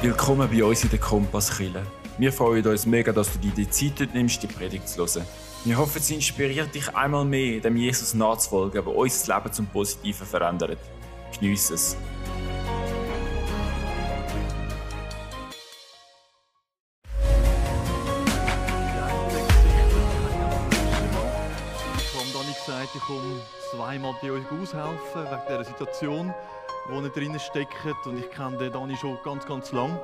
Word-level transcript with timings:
Willkommen 0.00 0.48
bei 0.48 0.62
uns 0.62 0.84
in 0.84 0.90
der 0.90 1.00
Kompasskille. 1.00 1.82
Wir 2.18 2.32
freuen 2.32 2.64
uns 2.64 2.86
mega, 2.86 3.10
dass 3.10 3.32
du 3.32 3.40
dir 3.40 3.50
die 3.50 3.68
Zeit 3.68 4.14
nimmst, 4.14 4.40
die 4.40 4.46
Predigt 4.46 4.88
zu 4.88 5.00
hören. 5.00 5.26
Wir 5.64 5.76
hoffen, 5.76 6.00
sie 6.00 6.14
inspiriert 6.14 6.72
dich 6.72 6.94
einmal 6.94 7.24
mehr, 7.24 7.58
dem 7.60 7.76
Jesus 7.76 8.14
nachzufolgen, 8.14 8.84
der 8.84 8.86
unser 8.86 9.34
Leben 9.34 9.52
zum 9.52 9.66
Positiven 9.66 10.24
verändert. 10.24 10.78
Geniess 11.32 11.70
es. 11.70 11.96
Ich 21.98 22.74
habe 22.74 22.84
gesagt, 22.84 22.94
ich 22.94 23.02
komme 23.02 23.40
zweimal 23.72 24.14
bei 24.22 24.30
euch 24.30 24.46
aushelfen, 24.46 25.24
wegen 25.24 25.42
dieser 25.48 25.64
Situation, 25.64 26.32
wo 26.88 27.00
ihr 27.00 27.10
drinnen 27.10 27.38
steckt. 27.38 28.06
Und 28.06 28.18
ich 28.18 28.30
kenne 28.30 28.56
den 28.56 28.72
Dani 28.72 28.96
schon 28.96 29.18
ganz, 29.22 29.44
ganz 29.44 29.72
lang. 29.72 29.98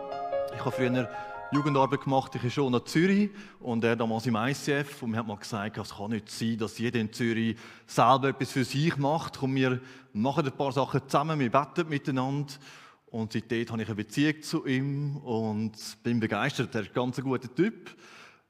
Ich 0.55 0.61
habe 0.61 0.70
früher 0.70 1.09
Jugendarbeit 1.51 2.02
gemacht, 2.02 2.34
ich 2.34 2.42
bin 2.42 2.51
schon 2.51 2.73
nach 2.73 2.84
Zürich 2.84 3.30
und 3.61 3.84
er 3.84 3.97
damals 3.97 4.27
im 4.27 4.37
ICF. 4.37 5.02
Und 5.02 5.12
wir 5.12 5.19
haben 5.19 5.28
mal 5.28 5.37
gesagt, 5.37 5.78
es 5.78 5.95
kann 5.95 6.11
nicht 6.11 6.30
sein, 6.30 6.59
dass 6.59 6.78
jeder 6.78 7.01
in 7.01 7.12
Zürich 7.12 7.56
selber 7.87 8.28
etwas 8.28 8.51
für 8.51 8.65
sich 8.65 8.97
macht. 8.97 9.42
Und 9.42 9.55
wir 9.55 9.80
machen 10.12 10.45
ein 10.45 10.52
paar 10.52 10.73
Sachen 10.73 11.01
zusammen, 11.06 11.39
wir 11.39 11.51
beten 11.51 11.89
miteinander. 11.89 12.52
Und 13.06 13.33
seitdem 13.33 13.69
habe 13.69 13.83
ich 13.83 13.89
eine 13.89 13.95
Beziehung 13.95 14.42
zu 14.42 14.66
ihm 14.66 15.16
und 15.19 15.73
bin 16.03 16.20
begeistert. 16.20 16.75
Er 16.75 16.83
ist 16.83 16.89
ein 16.89 16.95
ganz 16.95 17.20
guter 17.20 17.55
Typ. 17.55 17.91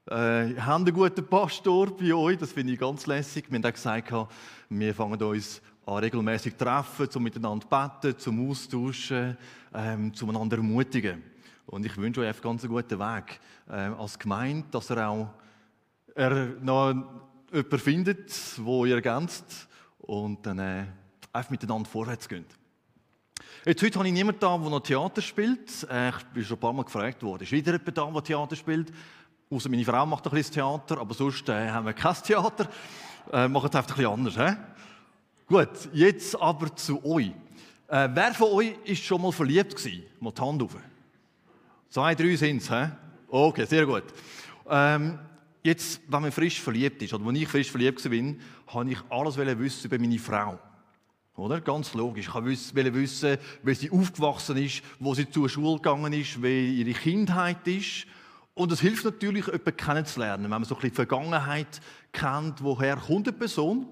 Äh, 0.07 0.55
haben 0.59 0.85
einen 0.85 0.93
guten 0.93 1.25
Pastor 1.25 1.95
bei 1.95 2.13
euch, 2.13 2.37
das 2.37 2.51
finde 2.51 2.73
ich 2.73 2.79
ganz 2.79 3.07
lässig. 3.07 3.45
Wir 3.49 3.57
haben 3.57 3.65
auch 3.65 3.73
gesagt, 3.73 4.13
wir 4.69 4.93
fangen 4.93 5.21
uns 5.21 5.59
an 5.59 5.74
regelmäßig 5.87 6.55
treffen, 6.55 7.07
um 7.15 7.23
miteinander 7.23 7.65
zu 7.65 7.69
beten, 8.01 8.19
zum 8.19 8.49
Austauschen, 8.49 9.37
ähm, 9.73 10.13
zum 10.13 10.29
einander 10.29 10.57
ermutigen. 10.57 11.23
Und 11.67 11.85
ich 11.85 11.97
wünsche 11.97 12.21
euch 12.21 12.27
einen 12.27 12.41
ganz 12.41 12.67
guten 12.67 12.99
Weg 12.99 13.39
äh, 13.69 13.73
als 13.73 14.19
Gemeinde, 14.19 14.67
dass 14.71 14.89
ihr 14.89 15.07
auch 15.07 15.29
er 16.15 16.55
noch 16.61 16.95
jemanden 17.51 17.79
findet, 17.79 18.31
wo 18.57 18.85
ihr 18.85 18.95
ergänzt 18.95 19.67
und 19.99 20.45
dann 20.45 20.59
äh, 20.59 20.85
einfach 21.33 21.51
miteinander 21.51 21.89
vorwärts 21.89 22.27
geht. 22.29 22.45
Jetzt, 23.65 23.81
heute 23.81 23.99
habe 23.99 24.07
ich 24.07 24.13
niemanden 24.13 24.39
da, 24.39 24.57
der 24.57 24.69
noch 24.69 24.79
Theater 24.79 25.21
spielt. 25.21 25.87
Äh, 25.89 26.09
Ich 26.09 26.25
bin 26.27 26.45
schon 26.45 26.57
ein 26.57 26.59
paar 26.59 26.73
Mal 26.73 26.83
gefragt 26.83 27.21
worden, 27.23 27.43
ist 27.43 27.51
wieder 27.51 27.73
jemand 27.73 27.97
da, 27.97 28.09
der 28.09 28.23
Theater 28.23 28.55
spielt? 28.55 28.93
Außer 29.49 29.69
meine 29.69 29.83
Frau 29.83 30.05
macht 30.05 30.25
ein 30.25 30.31
bisschen 30.31 30.53
Theater, 30.53 30.99
aber 30.99 31.13
sonst 31.13 31.47
äh, 31.49 31.69
haben 31.69 31.85
wir 31.85 31.93
kein 31.93 32.15
Theater. 32.15 32.69
Äh, 33.31 33.47
machen 33.47 33.69
es 33.69 33.75
einfach 33.75 33.97
ein 33.97 33.97
bisschen 33.97 34.11
anders. 34.11 34.35
He? 34.35 34.55
Gut, 35.47 35.69
jetzt 35.93 36.41
aber 36.41 36.75
zu 36.75 37.05
euch. 37.05 37.27
Äh, 37.87 38.09
wer 38.11 38.33
von 38.33 38.51
euch 38.51 38.73
ist 38.83 39.03
schon 39.03 39.21
mal 39.21 39.31
verliebt 39.31 39.75
gewesen? 39.75 40.01
Mal 40.19 40.31
die 40.31 40.41
Hand 40.41 40.63
auf. 40.63 40.75
Zwei, 41.87 42.15
drei 42.15 42.35
sind 42.35 42.63
es. 42.63 42.71
Okay, 43.27 43.65
sehr 43.65 43.85
gut. 43.85 44.05
Ähm, 44.67 45.19
jetzt, 45.61 46.01
wenn 46.07 46.23
man 46.23 46.31
frisch 46.31 46.59
verliebt 46.59 46.99
ist, 47.03 47.13
oder 47.13 47.27
wenn 47.27 47.35
ich 47.35 47.47
frisch 47.47 47.69
verliebt 47.69 48.03
war, 48.03 48.35
habe 48.73 48.91
ich 48.91 48.97
alles 49.07 49.37
wissen 49.37 49.85
über 49.85 49.99
meine 49.99 50.17
Frau. 50.17 50.57
Oder? 51.35 51.61
Ganz 51.61 51.93
logisch. 51.93 52.27
Ich 52.27 52.33
wollte 52.33 52.95
wissen, 52.95 53.37
wie 53.61 53.75
sie 53.75 53.91
aufgewachsen 53.91 54.57
ist, 54.57 54.81
wo 54.99 55.13
sie 55.13 55.29
zur 55.29 55.47
Schule 55.47 55.75
gegangen 55.75 56.11
ist, 56.13 56.41
wie 56.41 56.81
ihre 56.81 56.97
Kindheit 56.97 57.67
ist. 57.67 58.07
Und 58.55 58.71
es 58.71 58.79
hilft 58.79 59.05
natürlich, 59.05 59.45
jemanden 59.45 59.77
kennenzulernen, 59.77 60.43
wenn 60.45 60.49
man 60.49 60.63
so 60.63 60.73
ein 60.73 60.81
bisschen 60.81 60.89
die 60.89 60.95
Vergangenheit 60.95 61.81
kennt, 62.11 62.63
woher 62.63 62.95
kommt 62.95 63.27
eine 63.27 63.37
Person. 63.37 63.85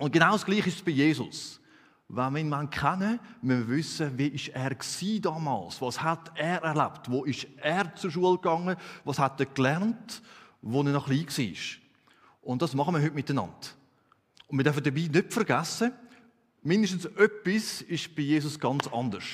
Und 0.00 0.12
genau 0.12 0.32
das 0.32 0.46
Gleiche 0.46 0.70
ist 0.70 0.76
es 0.76 0.82
bei 0.82 0.92
Jesus. 0.92 1.60
Wenn 2.08 2.32
wir 2.32 2.40
ihn 2.40 2.70
kennen, 2.70 3.20
müssen 3.42 3.68
wir 3.68 3.76
wissen, 3.76 4.16
wie 4.16 4.28
ist 4.28 4.48
er 4.48 4.70
war 4.70 5.20
damals, 5.20 5.82
was 5.82 6.02
hat 6.02 6.32
er 6.36 6.62
erlebt, 6.62 7.10
wo 7.10 7.24
ist 7.24 7.46
er 7.58 7.94
zur 7.96 8.10
Schule 8.10 8.36
gegangen, 8.36 8.76
was 9.04 9.18
hat 9.18 9.38
er 9.40 9.44
gelernt, 9.44 10.22
wo 10.62 10.80
er 10.80 10.92
noch 10.92 11.04
klein 11.04 11.26
war. 11.26 11.80
Und 12.40 12.62
das 12.62 12.72
machen 12.72 12.94
wir 12.94 13.02
heute 13.02 13.14
miteinander. 13.14 13.54
Und 14.46 14.56
wir 14.56 14.64
dürfen 14.64 14.82
dabei 14.82 15.02
nicht 15.02 15.34
vergessen, 15.34 15.92
mindestens 16.62 17.04
etwas 17.04 17.82
ist 17.82 18.16
bei 18.16 18.22
Jesus 18.22 18.58
ganz 18.58 18.88
anders. 18.88 19.24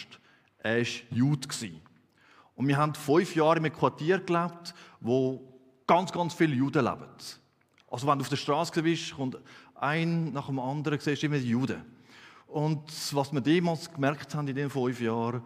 Er 0.59 0.79
war 0.79 0.87
Jude. 1.11 1.49
Und 2.57 2.67
wir 2.67 2.77
haben 2.77 2.93
fünf 2.97 3.37
Jahre 3.37 3.59
in 3.59 3.67
einem 3.67 3.73
Quartier 3.73 4.19
gelebt, 4.19 4.75
wo 4.99 5.61
ganz, 5.87 6.11
ganz 6.11 6.35
viele 6.35 6.57
Juden 6.57 6.85
leben. 6.85 7.07
Also 7.89 8.07
wenn 8.07 8.19
du 8.19 8.23
auf 8.23 8.29
der 8.29 8.37
Straße 8.37 8.83
bist, 8.83 9.15
kommt 9.15 9.39
ein 9.81 10.33
nach 10.33 10.47
dem 10.47 10.59
anderen, 10.59 10.99
siehst 10.99 11.23
du 11.23 11.27
immer 11.27 11.37
Juden. 11.37 11.83
Und 12.47 12.85
was 13.15 13.33
wir 13.33 13.41
damals 13.41 13.93
gemerkt 13.93 14.35
haben 14.35 14.49
in 14.49 14.57
den 14.57 14.71
fünf 14.71 15.01
Jahren, 15.01 15.43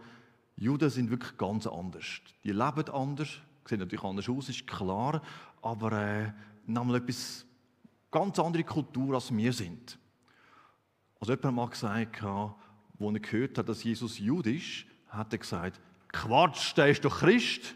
Juden 0.55 0.89
sind 0.89 1.09
wirklich 1.09 1.37
ganz 1.37 1.65
anders. 1.65 2.05
Die 2.43 2.51
leben 2.51 2.89
anders, 2.89 3.29
sehen 3.65 3.79
natürlich 3.79 4.03
anders 4.03 4.29
aus, 4.29 4.49
ist 4.49 4.67
klar, 4.67 5.21
aber 5.61 5.91
äh, 5.91 6.31
haben 6.75 6.93
etwas 6.93 7.45
ganz 8.11 8.37
andere 8.39 8.63
Kultur 8.63 9.15
als 9.15 9.35
wir 9.35 9.53
sind. 9.53 9.97
Also 11.19 11.33
jemand 11.33 11.55
mal 11.55 11.69
gesagt, 11.69 12.23
als 12.23 12.53
er 12.99 13.19
gehört 13.19 13.57
hat, 13.57 13.69
dass 13.69 13.83
Jesus 13.83 14.19
Jude 14.19 14.53
ist, 14.53 14.85
hat 15.09 15.33
er 15.33 15.39
gesagt, 15.39 15.79
Quatsch, 16.11 16.75
der 16.75 16.87
ist 16.87 17.03
doch 17.05 17.19
Christ. 17.19 17.75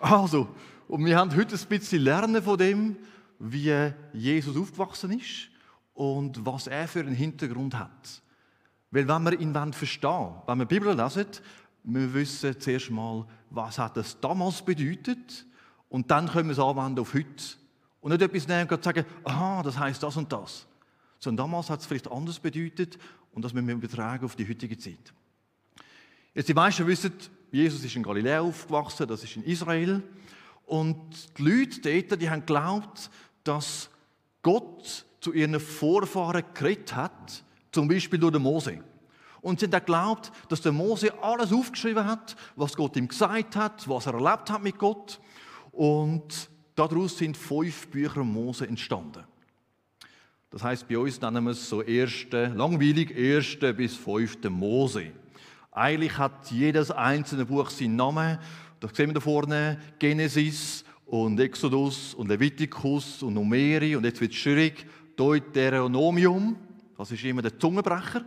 Also, 0.00 0.48
und 0.88 1.04
wir 1.04 1.16
haben 1.16 1.34
heute 1.36 1.54
ein 1.54 1.66
bisschen 1.68 2.02
lernen 2.02 2.42
von 2.42 2.58
dem, 2.58 2.96
wie 3.44 3.92
Jesus 4.12 4.56
aufgewachsen 4.56 5.18
ist 5.18 5.48
und 5.94 6.46
was 6.46 6.68
er 6.68 6.86
für 6.86 7.00
einen 7.00 7.14
Hintergrund 7.14 7.76
hat. 7.76 8.22
Weil 8.92 9.08
wenn 9.08 9.22
wir 9.24 9.40
ihn 9.40 9.72
verstehen 9.72 10.34
wenn 10.46 10.58
wir 10.58 10.64
die 10.64 10.78
Bibel 10.78 10.96
lesen, 10.96 11.26
wir 11.84 12.14
wissen 12.14 12.60
zuerst 12.60 12.90
mal, 12.90 13.26
was 13.50 13.78
hat 13.78 13.96
es 13.96 14.20
damals 14.20 14.62
bedeutet 14.62 15.44
und 15.88 16.10
dann 16.10 16.28
können 16.28 16.48
wir 16.48 16.52
es 16.52 16.58
anwenden 16.60 17.00
auf 17.00 17.14
heute. 17.14 17.56
Und 18.00 18.12
nicht 18.12 18.22
etwas 18.22 18.46
nehmen 18.46 18.68
und 18.68 18.84
sagen, 18.84 19.04
aha, 19.24 19.62
das 19.62 19.76
heißt 19.76 20.02
das 20.02 20.16
und 20.16 20.32
das. 20.32 20.66
Sondern 21.18 21.48
damals 21.48 21.68
hat 21.68 21.80
es 21.80 21.86
vielleicht 21.86 22.10
anders 22.10 22.38
bedeutet 22.38 22.96
und 23.32 23.44
das 23.44 23.52
müssen 23.52 23.66
wir 23.66 23.74
übertragen 23.74 24.24
auf 24.24 24.36
die 24.36 24.48
heutige 24.48 24.78
Zeit. 24.78 25.12
Jetzt 26.34 26.48
die 26.48 26.54
meisten 26.54 26.86
wissen, 26.86 27.12
Jesus 27.50 27.82
ist 27.82 27.96
in 27.96 28.02
Galiläa 28.04 28.40
aufgewachsen, 28.40 29.06
das 29.08 29.24
ist 29.24 29.36
in 29.36 29.44
Israel. 29.44 30.02
Und 30.64 31.38
die 31.38 31.42
Leute 31.42 31.80
dort, 31.80 32.22
die 32.22 32.30
haben 32.30 32.40
geglaubt, 32.40 33.10
dass 33.44 33.90
Gott 34.42 35.06
zu 35.20 35.32
ihren 35.32 35.58
Vorfahren 35.60 36.44
geredet 36.54 36.94
hat, 36.94 37.44
zum 37.70 37.88
Beispiel 37.88 38.18
durch 38.18 38.32
den 38.32 38.42
Mose. 38.42 38.82
Und 39.40 39.58
sie 39.58 39.66
haben 39.66 39.74
auch 39.74 39.78
geglaubt, 39.80 40.32
dass 40.48 40.60
der 40.60 40.72
Mose 40.72 41.12
alles 41.22 41.52
aufgeschrieben 41.52 42.04
hat, 42.04 42.36
was 42.54 42.76
Gott 42.76 42.96
ihm 42.96 43.08
gesagt 43.08 43.56
hat, 43.56 43.88
was 43.88 44.06
er 44.06 44.14
erlebt 44.14 44.50
hat 44.50 44.62
mit 44.62 44.78
Gott. 44.78 45.20
Und 45.72 46.48
daraus 46.74 47.18
sind 47.18 47.36
fünf 47.36 47.88
Bücher 47.88 48.24
Mose 48.24 48.66
entstanden. 48.66 49.24
Das 50.50 50.62
heißt, 50.62 50.86
bei 50.86 50.98
uns 50.98 51.20
nennen 51.20 51.44
wir 51.44 51.52
es 51.52 51.68
so 51.68 51.82
erste, 51.82 52.48
langweilig 52.48 53.10
erste 53.16 53.72
bis 53.72 53.96
fünfte 53.96 54.50
Mose. 54.50 55.12
Eigentlich 55.70 56.18
hat 56.18 56.50
jedes 56.50 56.90
einzelne 56.90 57.46
Buch 57.46 57.70
seinen 57.70 57.96
Namen. 57.96 58.38
Das 58.78 58.94
sehen 58.94 59.08
wir 59.08 59.14
da 59.14 59.20
vorne: 59.20 59.80
Genesis 59.98 60.81
und 61.12 61.38
Exodus 61.38 62.14
und 62.14 62.28
Leviticus 62.28 63.22
und 63.22 63.34
Numeri 63.34 63.94
und 63.94 64.04
jetzt 64.04 64.18
wird 64.22 64.32
es 64.32 64.38
schwierig. 64.38 64.86
Deuteronomium, 65.14 66.56
das 66.96 67.12
ist 67.12 67.22
immer 67.22 67.42
der 67.42 67.58
Zungenbrecher. 67.58 68.24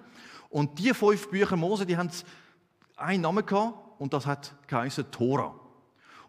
Und 0.49 0.77
die 0.77 0.93
fünf 0.93 1.27
Bücher 1.31 1.55
Mose, 1.55 1.87
die 1.87 1.97
haben 1.97 2.11
einen 2.95 3.23
Namen 3.23 3.43
gehabt 3.43 3.99
und 3.99 4.13
das 4.13 4.27
hat 4.27 4.53
geheißen 4.67 5.09
Tora. 5.09 5.59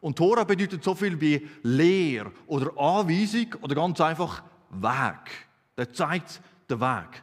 Und 0.00 0.16
Tora 0.16 0.45
bedeutet 0.45 0.83
so 0.83 0.95
viel 0.95 1.21
wie 1.21 1.47
Lehr 1.62 2.33
oder 2.47 2.72
Anweisung 2.78 3.55
oder 3.61 3.75
ganz 3.75 4.00
einfach 4.00 4.43
Weg. 4.71 5.49
Der 5.77 5.93
zeigt 5.93 6.41
den 6.71 6.81
Weg. 6.81 7.22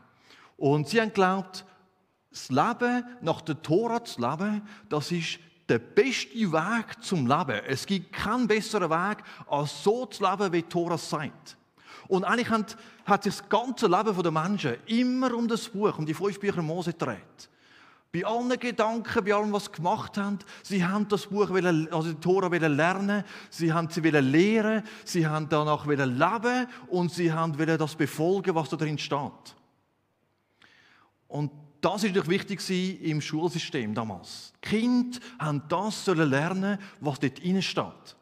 Und 0.58 0.90
sie 0.90 1.02
haben 1.02 1.08
geglaubt, 1.08 1.66
das 2.30 2.50
Leben 2.50 3.04
nach 3.22 3.42
der 3.42 3.60
Tora 3.64 4.04
zu 4.04 4.22
leben, 4.22 4.62
das 4.90 5.12
ist 5.12 5.40
der 5.70 5.80
beste 5.80 6.52
Weg 6.52 7.02
zum 7.02 7.28
Leben. 7.28 7.62
Es 7.68 7.86
gibt 7.86 8.12
keinen 8.14 8.48
besseren 8.48 8.90
Weg, 8.90 9.24
als 9.48 9.84
so 9.84 10.06
zu 10.06 10.24
leben, 10.24 10.52
wie 10.52 10.64
Tora 10.64 10.98
sagt. 10.98 11.58
Und 12.08 12.26
eigentlich 12.26 12.50
hat, 12.50 12.78
hat 13.06 13.24
sich 13.24 13.38
das 13.38 13.50
ganze 13.50 13.88
Leben 13.88 14.22
der 14.22 14.32
Menschen 14.32 14.76
immer 14.88 15.34
um 15.34 15.48
das 15.48 15.70
Buch, 15.70 15.98
um 15.98 16.06
die 16.06 16.14
fünf 16.14 16.40
Bücher 16.40 16.62
Mose 16.62 16.92
gedreht. 16.92 17.50
Bei 18.12 18.26
allen 18.26 18.60
Gedanken, 18.60 19.26
bei 19.26 19.34
allem, 19.34 19.52
was 19.52 19.66
sie 19.66 19.72
gemacht 19.72 20.18
haben, 20.18 20.38
sie 20.62 20.86
haben 20.86 21.08
das 21.08 21.26
Buch, 21.26 21.50
also 21.50 22.14
die 22.14 22.20
Tora 22.20 22.48
lernen, 22.48 23.24
sie 23.50 23.74
haben 23.74 23.90
sie 23.90 24.02
lehren, 24.02 24.84
sie 25.04 25.26
haben 25.26 25.50
danach 25.50 25.88
leben 25.88 26.68
und 26.90 27.12
sie 27.12 27.32
haben 27.32 27.58
das 27.58 27.96
befolgen, 27.96 28.54
was 28.54 28.70
da 28.70 28.78
drin 28.78 29.00
steht. 29.00 29.56
Und 31.28 31.50
das 31.84 32.04
ist 32.06 32.30
wichtig 32.30 33.04
im 33.04 33.20
Schulsystem 33.20 33.94
damals. 33.94 34.54
Die 34.64 34.70
Kinder 34.70 35.20
haben 35.38 35.64
das 35.68 36.08
lernen, 36.08 36.80
was 37.02 37.20
dort 37.20 37.40
steht. 37.40 38.16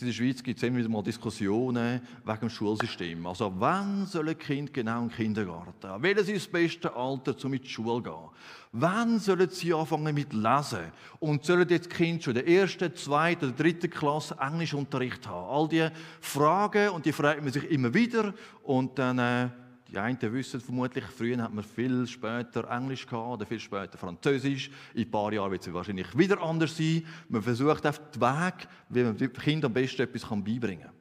in 0.00 0.06
der 0.06 0.12
Schweiz 0.12 0.42
gibt 0.42 0.56
es 0.56 0.62
immer 0.62 0.78
wieder 0.78 0.88
mal 0.88 1.02
Diskussionen 1.02 2.00
wegen 2.24 2.40
dem 2.40 2.48
Schulsystem. 2.48 3.26
Also 3.26 3.52
wann 3.58 4.06
soll 4.06 4.30
ein 4.30 4.38
Kind 4.38 4.72
genau 4.72 5.02
in 5.02 5.08
den 5.08 5.16
Kindergarten? 5.16 6.02
Welches 6.02 6.28
ist 6.28 6.46
das 6.46 6.52
beste 6.52 6.96
Alter, 6.96 7.36
um 7.44 7.52
in 7.52 7.60
die 7.60 7.68
Schule 7.68 7.96
zu 7.96 8.02
gehen? 8.04 8.30
Wann 8.72 9.18
sollen 9.18 9.50
sie 9.50 9.74
anfangen 9.74 10.14
mit 10.14 10.32
Lesen? 10.32 10.92
Und 11.20 11.44
sollen 11.44 11.68
jetzt 11.68 11.90
Kind 11.90 12.22
schon 12.22 12.34
in 12.36 12.46
der 12.46 12.60
ersten, 12.60 12.96
zweiten 12.96 13.50
oder 13.50 13.54
dritten 13.54 13.90
Klasse 13.90 14.34
Englischunterricht 14.40 15.28
haben? 15.28 15.46
All 15.46 15.68
diese 15.68 15.92
Fragen, 16.22 16.88
und 16.88 17.04
die 17.04 17.12
fragt 17.12 17.42
man 17.42 17.52
sich 17.52 17.70
immer 17.70 17.92
wieder. 17.92 18.32
Und 18.62 18.98
dann 18.98 19.18
äh, 19.18 19.50
die 19.92 19.98
einen 19.98 20.32
wissen 20.32 20.58
vermutlich, 20.58 21.04
früher 21.04 21.42
hat 21.42 21.52
man 21.52 21.62
viel 21.62 22.06
später 22.06 22.66
Englisch 22.70 23.06
gehabt 23.06 23.28
oder 23.28 23.44
viel 23.44 23.60
später 23.60 23.98
Französisch. 23.98 24.70
In 24.94 25.02
ein 25.02 25.10
paar 25.10 25.30
Jahren 25.34 25.50
wird 25.50 25.66
es 25.66 25.72
wahrscheinlich 25.72 26.16
wieder 26.16 26.40
anders 26.40 26.74
sein. 26.74 27.04
Man 27.28 27.42
versucht 27.42 27.86
auf 27.86 28.00
den 28.10 28.22
Weg, 28.22 28.54
wie 28.88 29.02
man 29.02 29.16
dem 29.18 29.32
Kind 29.34 29.64
am 29.66 29.72
besten 29.72 30.02
etwas 30.02 30.22
beibringen 30.22 30.84
kann. 30.84 30.92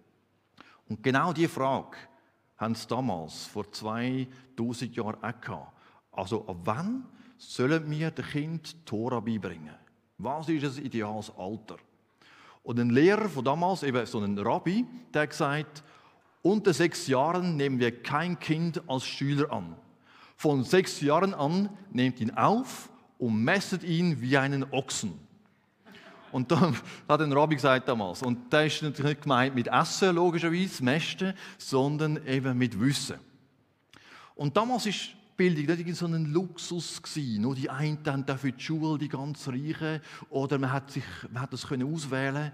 Und 0.89 1.01
genau 1.01 1.31
diese 1.31 1.47
Frage 1.47 1.95
haben 2.57 2.75
sie 2.75 2.85
damals, 2.85 3.45
vor 3.45 3.71
2000 3.71 4.93
Jahren, 4.93 5.23
auch 5.23 5.41
gehabt. 5.41 5.73
Also, 6.11 6.45
ab 6.45 6.57
wann 6.65 7.05
sollen 7.37 7.89
wir 7.89 8.11
dem 8.11 8.25
Kind 8.25 8.85
Tora 8.85 9.21
beibringen? 9.21 9.75
Was 10.17 10.49
ist 10.49 10.65
das 10.65 10.77
ideales 10.77 11.31
Alter? 11.37 11.77
Und 12.61 12.77
ein 12.77 12.89
Lehrer 12.89 13.29
von 13.29 13.45
damals, 13.45 13.83
eben 13.83 14.05
so 14.05 14.19
ein 14.19 14.37
Rabbi, 14.37 14.85
der 15.13 15.21
hat 15.21 15.29
gesagt, 15.29 15.83
unter 16.41 16.73
sechs 16.73 17.07
Jahren 17.07 17.55
nehmen 17.55 17.79
wir 17.79 18.01
kein 18.01 18.39
Kind 18.39 18.81
als 18.87 19.05
Schüler 19.05 19.51
an. 19.51 19.75
Von 20.35 20.63
sechs 20.63 21.01
Jahren 21.01 21.33
an 21.33 21.69
nehmt 21.91 22.19
ihn 22.19 22.31
auf 22.31 22.89
und 23.19 23.43
messet 23.43 23.83
ihn 23.83 24.21
wie 24.21 24.37
einen 24.37 24.65
Ochsen. 24.71 25.13
Und 26.31 26.51
dann 26.51 26.75
hat 27.07 27.21
ein 27.21 27.31
Rabbi 27.31 27.55
gesagt 27.55 27.87
damals, 27.87 28.23
und 28.23 28.51
da 28.51 28.63
ist 28.63 28.81
natürlich 28.81 29.11
nicht 29.11 29.21
gemeint 29.23 29.53
mit 29.53 29.67
Essen, 29.67 30.15
logischerweise, 30.15 30.83
Mästen, 30.83 31.33
sondern 31.57 32.25
eben 32.25 32.57
mit 32.57 32.79
Wissen. 32.79 33.19
Und 34.33 34.57
damals 34.57 34.87
ist 34.87 35.09
Bildung 35.37 35.85
nicht 35.85 35.95
so 35.95 36.05
ein 36.05 36.25
Luxus 36.25 37.01
gewesen. 37.01 37.41
Nur 37.41 37.55
die 37.55 37.69
einen 37.69 37.99
haben 38.05 38.25
dafür 38.25 38.51
die 38.51 38.63
Schule, 38.63 38.97
die 38.97 39.09
ganz 39.09 39.47
Reichen, 39.47 40.01
oder 40.29 40.57
man 40.57 40.71
hat, 40.71 40.91
sich, 40.91 41.03
man 41.31 41.43
hat 41.43 41.53
das 41.53 41.67
können 41.67 41.93
auswählen. 41.93 42.51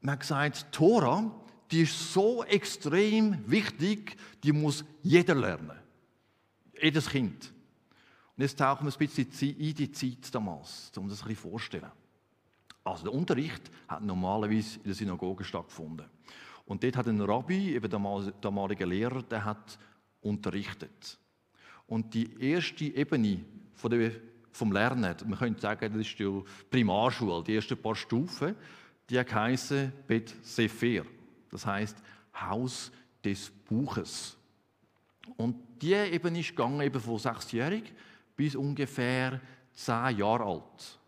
Man 0.00 0.12
hat 0.12 0.20
gesagt, 0.20 0.72
Tora 0.72 1.30
die 1.70 1.82
ist 1.82 2.12
so 2.12 2.42
extrem 2.44 3.48
wichtig, 3.50 4.16
die 4.42 4.52
muss 4.52 4.84
jeder 5.02 5.34
lernen. 5.34 5.78
Jedes 6.80 7.08
Kind. 7.08 7.52
Und 8.36 8.42
jetzt 8.42 8.58
tauchen 8.58 8.86
wir 8.86 8.92
ein 8.92 8.98
bisschen 8.98 9.56
in 9.56 9.74
die 9.74 9.92
Zeit 9.92 10.34
damals, 10.34 10.90
um 10.96 11.08
das 11.08 11.22
ein 11.22 11.28
bisschen 11.28 11.50
vorzustellen. 11.50 11.90
Also 12.82 13.04
der 13.04 13.12
Unterricht 13.12 13.70
hat 13.86 14.02
normalerweise 14.02 14.78
in 14.78 14.84
der 14.84 14.94
Synagoge 14.94 15.44
stattgefunden. 15.44 16.06
Und 16.64 16.82
dort 16.82 16.96
hat 16.96 17.08
ein 17.08 17.20
Rabbi, 17.20 17.74
eben 17.74 17.90
der 17.90 18.32
damalige 18.40 18.84
Lehrer, 18.86 19.22
der 19.22 19.44
hat 19.44 19.78
unterrichtet. 20.22 21.18
Und 21.86 22.14
die 22.14 22.40
erste 22.40 22.84
Ebene 22.84 23.44
von 23.74 23.90
der, 23.90 24.12
vom 24.52 24.72
Lernen, 24.72 25.14
man 25.26 25.38
könnte 25.38 25.60
sagen, 25.60 25.92
das 25.92 26.06
ist 26.06 26.18
die 26.18 26.42
Primarschule, 26.70 27.42
die 27.44 27.56
ersten 27.56 27.76
paar 27.76 27.94
Stufen, 27.94 28.54
die 29.08 29.18
heißen 29.18 29.92
Bet 30.06 30.34
Sefer. 30.42 31.04
Das 31.50 31.66
heißt 31.66 31.96
Haus 32.34 32.92
des 33.24 33.50
Buches. 33.50 34.36
Und 35.36 35.56
die 35.82 35.94
eben 35.94 36.34
ist 36.36 36.50
gegangen 36.50 36.80
eben 36.80 37.00
von 37.00 37.18
sechsjährig 37.18 37.92
bis 38.36 38.54
ungefähr 38.54 39.40
zehn 39.72 40.18
Jahre 40.18 40.44
alt. 40.44 40.98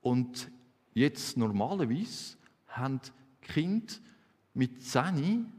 Und 0.00 0.50
jetzt 0.94 1.36
normalerweise 1.36 2.36
haben 2.68 3.00
Kinder 3.42 3.94
mit 4.54 4.82
zehn 4.82 5.52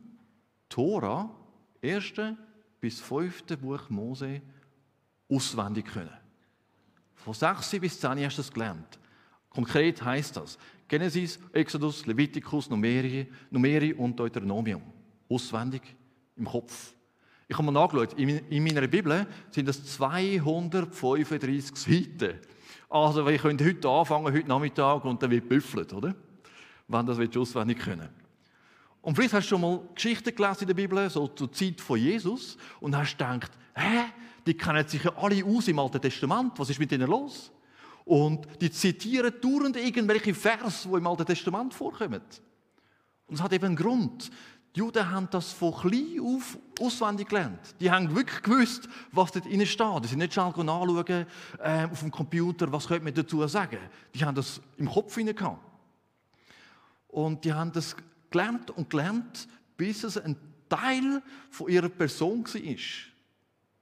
Tora, 0.70 1.30
erste 1.82 2.38
bis 2.80 3.00
fünfte 3.00 3.58
Buch 3.58 3.90
Mose, 3.90 4.42
auswendig 5.30 5.86
können. 5.86 6.18
Von 7.16 7.34
sechs 7.34 7.72
bis 7.72 8.00
zehn 8.00 8.24
hast 8.24 8.38
du 8.38 8.42
es 8.42 8.52
gelernt. 8.52 9.00
Konkret 9.50 10.04
heißt 10.04 10.38
das, 10.38 10.58
Genesis, 10.88 11.40
Exodus, 11.54 12.06
Leviticus, 12.06 12.70
Numeri, 12.70 13.28
Numeri 13.52 13.94
und 13.94 14.20
Deuteronomium. 14.20 14.82
Auswendig 15.30 15.82
im 16.36 16.46
Kopf. 16.46 16.94
Ich 17.48 17.58
habe 17.58 17.72
mal 17.72 17.72
nachgeschaut, 17.72 18.14
in 18.14 18.64
meiner 18.64 18.88
Bibel 18.88 19.26
sind 19.50 19.68
das 19.68 19.84
235 19.84 21.76
Seiten. 21.76 22.40
Also, 22.90 23.28
ich 23.28 23.42
könnte 23.42 23.66
heute 23.66 23.90
anfangen, 23.90 24.34
heute 24.34 24.48
Nachmittag, 24.48 25.04
und 25.06 25.22
dann 25.22 25.32
wird 25.32 25.50
büffelt, 25.50 25.94
oder? 25.94 26.16
Wenn 26.88 27.06
das 27.06 27.20
auswendig 27.38 27.80
können. 27.80 28.10
Und 29.02 29.16
vielleicht 29.16 29.34
hast 29.34 29.46
du 29.46 29.50
schon 29.50 29.62
mal 29.62 29.80
Geschichten 29.96 30.36
gelesen 30.36 30.62
in 30.62 30.68
der 30.68 30.74
Bibel, 30.74 31.10
so 31.10 31.28
zur 31.28 31.52
Zeit 31.52 31.80
von 31.82 32.00
Jesus, 32.00 32.58
und 32.80 32.96
hast 32.96 33.18
gedacht, 33.18 33.52
hä, 33.76 34.06
die 34.46 34.56
kennen 34.56 34.88
sich 34.88 35.04
ja 35.04 35.16
alle 35.16 35.44
aus 35.46 35.68
im 35.68 35.80
Alten 35.80 36.02
Testament, 36.02 36.54
was 36.58 36.70
ist 36.70 36.80
mit 36.80 36.92
ihnen 36.92 37.10
los? 37.10 37.52
Und 38.10 38.48
die 38.60 38.72
zitieren 38.72 39.32
dauernd 39.40 39.78
irgendwelche 39.78 40.34
Vers, 40.34 40.88
die 40.92 40.98
im 40.98 41.06
Alten 41.06 41.28
Testament 41.28 41.76
vorkommen. 41.76 42.22
Und 43.28 43.36
es 43.36 43.40
hat 43.40 43.54
eben 43.54 43.66
einen 43.66 43.76
Grund. 43.76 44.32
Die 44.76 44.80
Juden 44.80 45.12
haben 45.12 45.28
das 45.30 45.52
von 45.52 45.76
klein 45.76 46.20
auf 46.20 46.58
auswendig 46.80 47.30
gelernt. 47.30 47.76
Die 47.80 47.92
haben 47.92 48.16
wirklich 48.16 48.42
gewusst, 48.42 48.90
was 49.12 49.32
dort 49.32 49.46
drin 49.46 49.64
steht. 49.64 50.04
Die 50.04 50.08
sind 50.08 50.18
nicht 50.18 50.34
schnell 50.34 50.48
nachschauen 50.48 51.28
äh, 51.60 51.86
auf 51.86 52.00
dem 52.00 52.10
Computer, 52.10 52.72
was 52.72 52.88
könnte 52.88 53.04
man 53.04 53.14
dazu 53.14 53.46
sagen. 53.46 53.78
Die 54.16 54.26
haben 54.26 54.34
das 54.34 54.60
im 54.78 54.90
Kopf 54.90 55.16
gehabt. 55.16 55.64
Und 57.10 57.46
die 57.46 57.54
haben 57.54 57.72
das 57.72 57.96
gelernt 58.32 58.72
und 58.72 58.90
gelernt, 58.90 59.48
bis 59.78 60.04
es 60.04 60.18
ein 60.18 60.36
Teil 60.68 61.22
von 61.52 61.70
ihrer 61.70 61.90
Person 61.90 62.44
war. 62.44 62.76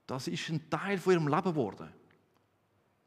Das 0.06 0.28
ist 0.28 0.50
ein 0.50 0.70
Teil 0.70 0.98
von 0.98 1.14
ihrem 1.14 1.30
Leben 1.30 1.44
geworden. 1.44 1.88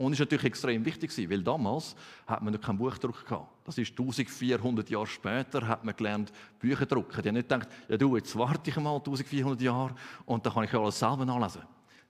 Und 0.00 0.14
ist 0.14 0.20
natürlich 0.20 0.46
extrem 0.46 0.82
wichtig 0.86 1.10
weil 1.28 1.42
damals 1.42 1.94
hat 2.26 2.40
man 2.40 2.54
noch 2.54 2.60
keinen 2.62 2.78
Buchdruck 2.78 3.22
gehabt. 3.22 3.48
Das 3.66 3.76
ist 3.76 3.90
1400 3.90 4.88
Jahre 4.88 5.06
später 5.06 5.68
hat 5.68 5.84
man 5.84 5.94
gelernt 5.94 6.32
Bücher 6.58 6.86
drucken. 6.86 7.20
Die 7.20 7.28
haben 7.28 7.34
nicht 7.34 7.50
gedacht, 7.50 7.68
ja 7.86 7.98
du, 7.98 8.16
jetzt 8.16 8.34
warte 8.34 8.70
ich 8.70 8.76
mal 8.76 8.94
1400 8.94 9.60
Jahre 9.60 9.94
und 10.24 10.46
dann 10.46 10.54
kann 10.54 10.64
ich 10.64 10.72
alles 10.72 10.98
selber 10.98 11.26
nachlesen. 11.26 11.60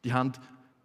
Die 0.05 0.13
haben 0.13 0.31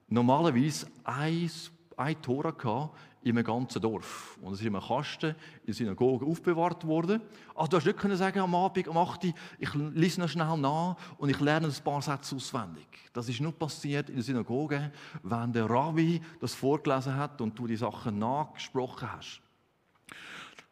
normalerweise 0.08 0.88
ein, 1.04 1.52
ein 1.96 2.22
Tora 2.24 2.50
gehabt 2.50 2.98
in 3.26 3.36
einem 3.36 3.44
ganzen 3.44 3.82
Dorf. 3.82 4.38
Und 4.40 4.54
es 4.54 4.60
ist 4.60 4.68
in 4.68 4.76
einem 4.76 4.86
Kasten 4.86 5.32
in 5.32 5.66
der 5.66 5.74
Synagoge 5.74 6.26
aufbewahrt 6.28 6.86
worden. 6.86 7.22
Also 7.56 7.72
du 7.72 7.78
hast 7.78 8.04
nicht 8.04 8.18
sagen 8.18 8.40
am 8.40 8.54
Abend, 8.54 8.88
um 8.88 8.98
8 8.98 9.26
Uhr, 9.26 9.34
ich 9.58 9.74
lese 9.74 10.22
noch 10.22 10.30
schnell 10.30 10.56
nach 10.58 10.96
und 11.18 11.30
ich 11.30 11.40
lerne 11.40 11.68
ein 11.68 11.84
paar 11.84 12.04
Sätze 12.04 12.36
auswendig. 12.36 12.86
Das 13.14 13.28
ist 13.28 13.42
nur 13.42 13.52
passiert 13.52 14.10
in 14.10 14.16
der 14.16 14.24
Synagoge, 14.24 14.92
wenn 15.24 15.52
der 15.52 15.68
Rabbi 15.68 16.22
das 16.40 16.54
vorgelesen 16.54 17.16
hat 17.16 17.42
und 17.42 17.58
du 17.58 17.66
die 17.66 17.76
Sachen 17.76 18.20
nachgesprochen 18.20 19.12
hast. 19.12 19.42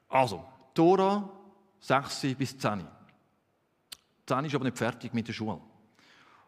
Also, 0.07 0.45
Tora 0.75 1.27
6 1.79 2.35
bis 2.37 2.55
10. 2.55 2.85
10 4.27 4.45
ist 4.45 4.53
aber 4.53 4.65
nicht 4.65 4.77
fertig 4.77 5.11
mit 5.11 5.27
der 5.27 5.33
Schule. 5.33 5.59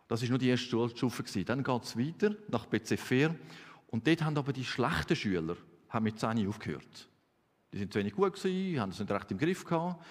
Das 0.08 0.22
ist 0.22 0.30
nur 0.30 0.38
die 0.38 0.50
erste 0.50 0.70
Schulstufe. 0.70 1.24
Dann 1.44 1.64
geht 1.64 1.84
es 1.84 1.98
weiter 1.98 2.36
nach 2.50 2.68
Bezefer. 2.68 3.34
Und 3.88 4.06
dort 4.06 4.22
haben 4.24 4.38
aber 4.38 4.54
die 4.54 4.64
schlechten 4.64 5.16
Schüler 5.16 5.58
haben 5.96 6.04
mit 6.04 6.20
10 6.20 6.48
aufgehört. 6.48 7.10
Die 7.74 7.80
sind 7.80 7.92
zu 7.92 8.00
wenig 8.00 8.14
gut 8.14 8.34
gewesen, 8.34 8.80
haben 8.80 8.92
es 8.92 9.00
nicht 9.00 9.12
recht 9.12 9.32
im 9.32 9.38
Griff 9.38 9.66
gehabt 9.66 10.06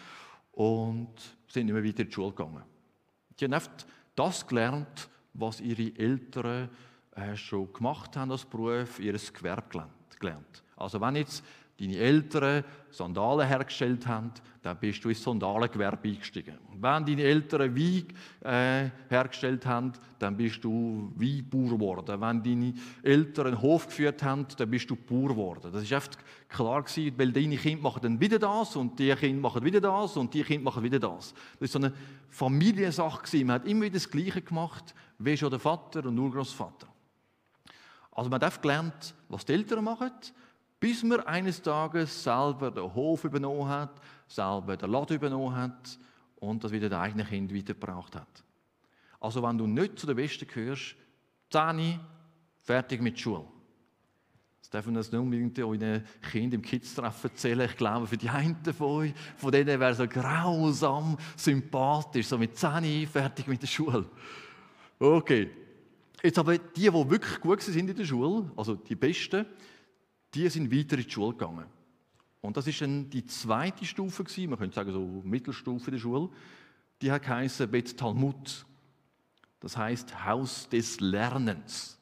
und 0.52 1.14
sind 1.46 1.66
mehr 1.66 1.84
weiter 1.84 2.00
in 2.00 2.08
die 2.08 2.12
Schule 2.12 2.30
gegangen. 2.30 2.62
Die 3.38 3.44
haben 3.44 3.54
oft 3.54 3.86
das 4.16 4.46
gelernt, 4.46 5.08
was 5.34 5.60
ihre 5.60 5.96
Eltern 5.98 6.68
äh, 7.14 7.36
schon 7.36 7.72
gemacht 7.72 8.16
haben 8.16 8.30
als 8.30 8.44
Beruf, 8.44 8.98
ihr 8.98 9.12
Gewerbe 9.12 9.88
gelernt. 10.18 10.62
Also 10.76 11.00
wenn 11.00 11.16
jetzt 11.16 11.44
deine 11.78 11.96
Eltern 11.96 12.64
Sandalen 12.90 13.48
hergestellt 13.48 14.06
haben, 14.06 14.30
dann 14.62 14.78
bist 14.78 15.04
du 15.04 15.08
ins 15.08 15.22
Sandalengewerbe 15.22 16.08
eingestiegen. 16.08 16.54
wenn 16.72 17.04
deine 17.04 17.22
Eltern 17.22 17.76
Wein 17.76 18.06
äh, 18.40 18.90
hergestellt 19.08 19.66
haben, 19.66 19.92
dann 20.18 20.36
bist 20.36 20.62
du 20.62 21.12
Weinbauer 21.16 21.70
geworden. 21.70 22.20
Wenn 22.20 22.42
deine 22.42 22.74
Eltern 23.02 23.48
einen 23.48 23.60
Hof 23.60 23.86
geführt 23.86 24.22
haben, 24.22 24.46
dann 24.56 24.70
bist 24.70 24.88
du 24.88 24.96
Bauer 24.96 25.30
geworden. 25.30 25.70
Das 25.72 25.82
ist 25.82 25.92
einfach 25.92 26.12
klar 26.48 26.82
gewesen, 26.82 27.12
weil 27.18 27.32
deine 27.32 27.56
Kinder 27.56 27.82
machen 27.82 28.02
dann 28.02 28.20
wieder 28.20 28.38
das 28.38 28.76
und 28.76 28.98
die 28.98 29.14
Kinder 29.16 29.42
machen 29.42 29.64
wieder 29.64 29.80
das 29.80 30.16
und 30.16 30.32
die 30.32 30.44
Kinder 30.44 30.64
machen 30.64 30.82
wieder 30.82 31.00
das. 31.00 31.34
Das 31.58 31.66
ist 31.66 31.72
so 31.72 31.80
eine 31.80 31.92
Familiensache 32.30 33.22
gewesen. 33.22 33.46
Man 33.48 33.56
hat 33.56 33.66
immer 33.66 33.82
wieder 33.82 33.94
das 33.94 34.08
Gleiche 34.08 34.40
gemacht, 34.40 34.94
wie 35.18 35.36
schon 35.36 35.50
der 35.50 35.58
Vater 35.58 36.06
und 36.06 36.18
Urgroßvater. 36.18 36.86
Also 38.12 38.30
man 38.30 38.40
hat 38.40 38.62
gelernt, 38.62 39.14
was 39.28 39.44
die 39.44 39.52
Eltern 39.52 39.82
machen 39.82 40.12
bis 40.84 41.02
man 41.02 41.20
eines 41.20 41.62
Tages 41.62 42.22
selber 42.22 42.70
den 42.70 42.92
Hof 42.94 43.24
übernommen 43.24 43.66
hat, 43.66 44.02
selber 44.28 44.76
den 44.76 44.90
Laden 44.90 45.16
übernommen 45.16 45.56
hat 45.56 45.98
und 46.36 46.62
das 46.62 46.72
wieder 46.72 46.90
der 46.90 47.00
eigene 47.00 47.24
Kind 47.24 47.54
weitergebracht 47.54 48.14
hat. 48.14 48.44
Also 49.18 49.42
wenn 49.42 49.56
du 49.56 49.66
nicht 49.66 49.98
zu 49.98 50.06
den 50.06 50.14
Besten 50.14 50.46
gehörst, 50.46 50.94
10 51.50 51.98
fertig 52.60 53.00
mit 53.00 53.18
Schule. 53.18 53.46
Das 54.70 54.84
man 54.84 54.96
das 54.96 55.10
nicht 55.10 55.18
unbedingt 55.18 55.58
euren 55.58 56.04
Kindern 56.30 56.60
im 56.60 56.62
Kids-Treffen 56.62 57.30
erzählen. 57.30 57.66
Ich 57.70 57.78
glaube, 57.78 58.06
für 58.06 58.18
die 58.18 58.28
einen 58.28 58.62
von 58.76 58.86
euch, 58.86 59.14
von 59.38 59.52
denen 59.52 59.80
wäre 59.80 59.94
so 59.94 60.06
grausam 60.06 61.16
sympathisch, 61.34 62.26
so 62.26 62.36
mit 62.36 62.58
10 62.58 63.06
fertig 63.06 63.46
mit 63.46 63.62
der 63.62 63.68
Schule. 63.68 64.04
Okay. 64.98 65.48
Jetzt 66.22 66.38
aber 66.38 66.58
die, 66.58 66.62
die 66.74 66.92
wirklich 66.92 67.40
gut 67.40 67.62
sind 67.62 67.88
in 67.88 67.96
der 67.96 68.04
Schule, 68.04 68.50
also 68.54 68.74
die 68.74 68.96
Besten, 68.96 69.46
die 70.34 70.48
sind 70.48 70.70
weiter 70.70 70.96
in 70.96 71.04
die 71.04 71.10
Schule 71.10 71.32
gegangen. 71.32 71.66
Und 72.40 72.56
das 72.56 72.66
ist 72.66 72.80
dann 72.80 73.08
die 73.08 73.24
zweite 73.24 73.84
Stufe 73.86 74.24
gewesen, 74.24 74.50
man 74.50 74.58
könnte 74.58 74.74
sagen 74.74 74.92
so 74.92 75.22
Mittelstufe 75.24 75.90
der 75.90 75.98
Schule. 75.98 76.28
Die 77.00 77.10
hat 77.10 77.22
geheißen 77.22 77.70
Bet 77.70 77.96
Talmud. 77.96 78.66
Das 79.60 79.76
heißt 79.76 80.24
Haus 80.24 80.68
des 80.68 81.00
Lernens. 81.00 81.98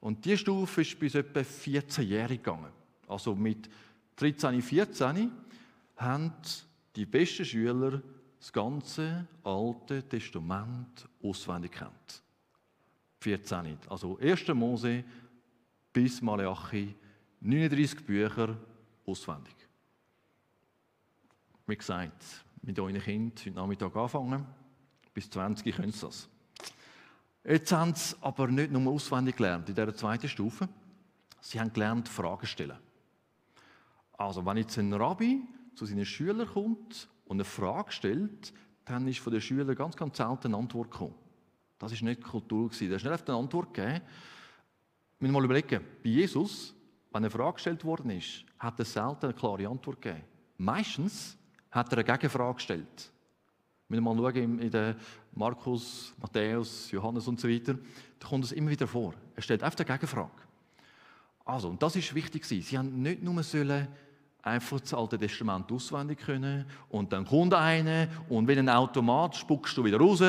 Und 0.00 0.24
die 0.24 0.36
Stufe 0.38 0.82
ist 0.82 0.98
bis 0.98 1.14
etwa 1.14 1.42
14 1.42 2.08
Jahre 2.08 2.36
gegangen. 2.36 2.70
Also 3.08 3.34
mit 3.34 3.68
13, 4.16 4.62
14 4.62 5.32
haben 5.96 6.32
die 6.94 7.06
besten 7.06 7.44
Schüler 7.44 8.00
das 8.38 8.52
ganze 8.52 9.26
Alte 9.42 10.02
Testament 10.02 11.08
auswendig 11.22 11.72
kennt. 11.72 12.22
14. 13.20 13.78
Also 13.88 14.18
1. 14.18 14.48
Mose 14.48 15.02
bis 15.92 16.20
Malachi, 16.20 16.94
39 17.44 18.06
Bücher 18.06 18.56
auswendig. 19.06 19.54
Wie 21.66 21.76
gesagt, 21.76 22.24
mit 22.62 22.78
euren 22.78 22.98
Kindern 22.98 23.32
heute 23.36 23.50
Nachmittag 23.50 23.94
anfangen. 23.94 24.46
Bis 25.12 25.28
20 25.28 25.76
können 25.76 25.92
sie 25.92 26.00
das. 26.00 26.26
Jetzt 27.44 27.70
haben 27.70 27.94
sie 27.94 28.16
aber 28.22 28.48
nicht 28.48 28.72
nur 28.72 28.90
auswendig 28.90 29.36
gelernt 29.36 29.68
in 29.68 29.74
dieser 29.74 29.94
zweiten 29.94 30.26
Stufe. 30.26 30.70
Sie 31.42 31.60
haben 31.60 31.70
gelernt, 31.70 32.08
Fragen 32.08 32.46
stellen. 32.46 32.78
Also, 34.14 34.46
wenn 34.46 34.56
jetzt 34.56 34.78
ein 34.78 34.94
Rabbi 34.94 35.42
zu 35.74 35.84
seinen 35.84 36.06
Schülern 36.06 36.48
kommt 36.48 37.10
und 37.26 37.36
eine 37.36 37.44
Frage 37.44 37.92
stellt, 37.92 38.54
dann 38.86 39.06
ist 39.06 39.18
von 39.18 39.32
den 39.34 39.42
Schülern 39.42 39.76
ganz, 39.76 39.96
ganz 39.96 40.16
selten 40.16 40.46
eine 40.46 40.56
Antwort 40.56 40.90
gekommen. 40.90 41.14
Das 41.78 41.92
ist 41.92 42.00
nicht 42.00 42.22
Kultur 42.22 42.70
gewesen. 42.70 42.88
Da 42.88 42.96
ist 42.96 43.04
nicht 43.04 43.12
auf 43.12 43.28
eine 43.28 43.36
Antwort 43.36 43.74
gegeben. 43.74 44.00
Wir 45.18 45.28
müssen 45.28 45.32
mal 45.32 45.44
überlegen, 45.44 45.84
bei 46.02 46.08
Jesus, 46.08 46.74
wenn 47.14 47.22
eine 47.22 47.30
Frage 47.30 47.54
gestellt 47.54 47.84
worden 47.84 48.10
ist, 48.10 48.44
hat 48.58 48.76
er 48.80 48.84
selten 48.84 49.26
eine 49.26 49.34
klare 49.34 49.68
Antwort 49.68 50.02
gegeben. 50.02 50.24
Meistens 50.58 51.38
hat 51.70 51.92
er 51.92 51.98
eine 51.98 52.04
Gegenfrage 52.04 52.54
gestellt. 52.56 53.12
Wenn 53.88 54.02
wir 54.02 54.14
mal 54.14 54.32
schauen 54.32 54.58
in 54.58 54.70
den 54.70 54.96
Markus, 55.32 56.12
Matthäus, 56.20 56.90
Johannes 56.90 57.28
und 57.28 57.38
so 57.38 57.48
weiter, 57.48 57.78
da 58.18 58.28
kommt 58.28 58.44
es 58.44 58.50
immer 58.50 58.70
wieder 58.70 58.88
vor. 58.88 59.14
Er 59.36 59.42
stellt 59.42 59.62
einfach 59.62 59.78
eine 59.78 59.86
Gegenfrage. 59.86 60.42
Also, 61.44 61.68
und 61.68 61.80
das 61.80 61.94
ist 61.94 62.12
wichtig. 62.16 62.44
Sie 62.44 62.76
haben 62.76 63.00
nicht 63.00 63.22
nur 63.22 63.40
sollen 63.44 63.86
einfach 64.44 64.80
das 64.80 64.92
Alte 64.92 65.18
Testament 65.18 65.72
auswendig 65.72 66.20
können 66.20 66.66
und 66.90 67.12
dann 67.12 67.24
kommt 67.24 67.54
einer 67.54 68.08
und 68.28 68.46
wie 68.46 68.58
ein 68.58 68.68
Automat 68.68 69.34
spuckst 69.36 69.76
du 69.76 69.84
wieder 69.84 69.98
raus, 69.98 70.22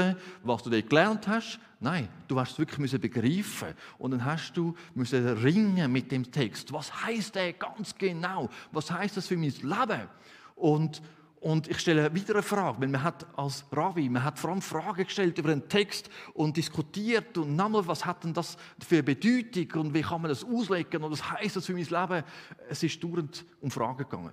was 0.43 0.63
du 0.63 0.69
dort 0.69 0.89
gelernt 0.89 1.27
hast. 1.27 1.59
Nein, 1.81 2.07
du 2.27 2.39
hast 2.39 2.53
es 2.53 2.59
wirklich 2.59 2.79
müssen 2.79 3.01
begreifen 3.01 3.73
und 3.97 4.11
dann 4.11 4.23
hast 4.23 4.53
du 4.53 4.73
müssen 4.93 5.27
ringen 5.39 5.91
mit 5.91 6.11
dem 6.11 6.31
Text. 6.31 6.71
Was 6.71 7.05
heißt 7.05 7.35
der 7.35 7.53
ganz 7.53 7.93
genau? 7.95 8.49
Was 8.71 8.89
heißt 8.89 9.17
das 9.17 9.27
für 9.27 9.35
mein 9.35 9.51
Leben? 9.51 10.07
Und 10.55 11.01
und 11.45 11.67
ich 11.67 11.77
stelle 11.77 12.11
wieder 12.11 12.33
eine 12.33 12.41
Frage, 12.41 12.81
weil 12.81 12.87
man 12.87 13.03
hat 13.03 13.27
als 13.37 13.65
Ravi, 13.71 14.09
man 14.09 14.23
hat 14.23 14.39
vor 14.39 14.49
allem 14.49 14.63
Fragen 14.63 15.03
gestellt 15.03 15.37
über 15.37 15.49
den 15.49 15.69
Text 15.69 16.09
und 16.33 16.57
diskutiert 16.57 17.37
und 17.37 17.55
nochmal, 17.55 17.85
was 17.85 18.03
hat 18.03 18.23
denn 18.23 18.33
das 18.33 18.57
für 18.79 18.95
eine 18.95 19.03
Bedeutung 19.03 19.81
und 19.81 19.93
wie 19.93 20.01
kann 20.01 20.23
man 20.23 20.29
das 20.29 20.43
auslegen 20.43 21.03
und 21.03 21.11
was 21.11 21.31
heißt 21.31 21.55
das 21.55 21.67
für 21.67 21.73
mein 21.73 21.83
Leben? 21.83 22.23
Es 22.67 22.81
ist 22.81 23.03
dauernd 23.03 23.45
um 23.61 23.69
Fragen 23.69 23.99
gegangen. 23.99 24.31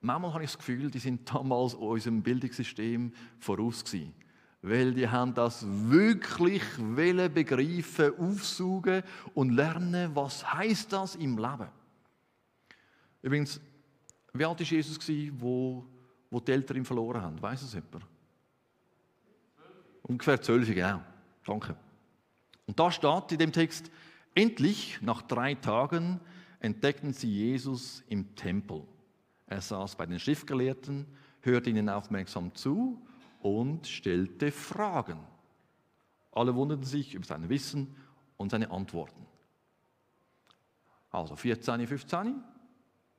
Manchmal 0.00 0.32
habe 0.32 0.44
ich 0.44 0.52
das 0.52 0.56
Gefühl, 0.56 0.90
die 0.90 1.00
sind 1.00 1.30
damals 1.30 1.74
unserem 1.74 2.22
Bildungssystem 2.22 3.12
voraus 3.38 3.84
gewesen. 3.84 4.14
Weil 4.62 4.94
die 4.94 5.06
haben 5.06 5.34
das 5.34 5.66
wirklich 5.68 6.62
begreifen, 7.34 8.18
aufsaugen 8.18 9.02
und 9.34 9.50
lernen, 9.50 10.12
was 10.14 10.50
heißt 10.50 10.94
das 10.94 11.14
im 11.14 11.36
Leben. 11.36 11.68
Übrigens, 13.20 13.60
wie 14.32 14.44
alt 14.44 14.60
war 14.60 14.66
Jesus, 14.66 14.98
wo, 15.32 15.84
wo 16.30 16.40
die 16.40 16.52
Eltern 16.52 16.78
ihn 16.78 16.84
verloren 16.84 17.22
haben? 17.22 17.40
Weiß 17.40 17.62
es 17.62 17.74
jemand? 17.74 18.06
Ungefähr 20.02 20.40
zwölf, 20.40 20.68
genau. 20.68 21.02
Danke. 21.44 21.76
Und 22.66 22.78
da 22.78 22.90
steht 22.90 23.32
in 23.32 23.38
dem 23.38 23.52
Text, 23.52 23.90
endlich, 24.34 25.00
nach 25.00 25.22
drei 25.22 25.54
Tagen, 25.54 26.20
entdeckten 26.60 27.12
sie 27.12 27.30
Jesus 27.30 28.02
im 28.08 28.34
Tempel. 28.34 28.84
Er 29.46 29.60
saß 29.60 29.96
bei 29.96 30.06
den 30.06 30.18
Schriftgelehrten, 30.18 31.06
hörte 31.40 31.70
ihnen 31.70 31.88
aufmerksam 31.88 32.54
zu 32.54 33.00
und 33.40 33.86
stellte 33.86 34.50
Fragen. 34.50 35.20
Alle 36.32 36.54
wunderten 36.54 36.84
sich 36.84 37.14
über 37.14 37.24
sein 37.24 37.48
Wissen 37.48 37.96
und 38.36 38.50
seine 38.50 38.70
Antworten. 38.70 39.26
Also 41.10 41.36
14, 41.36 41.86
15, 41.86 42.42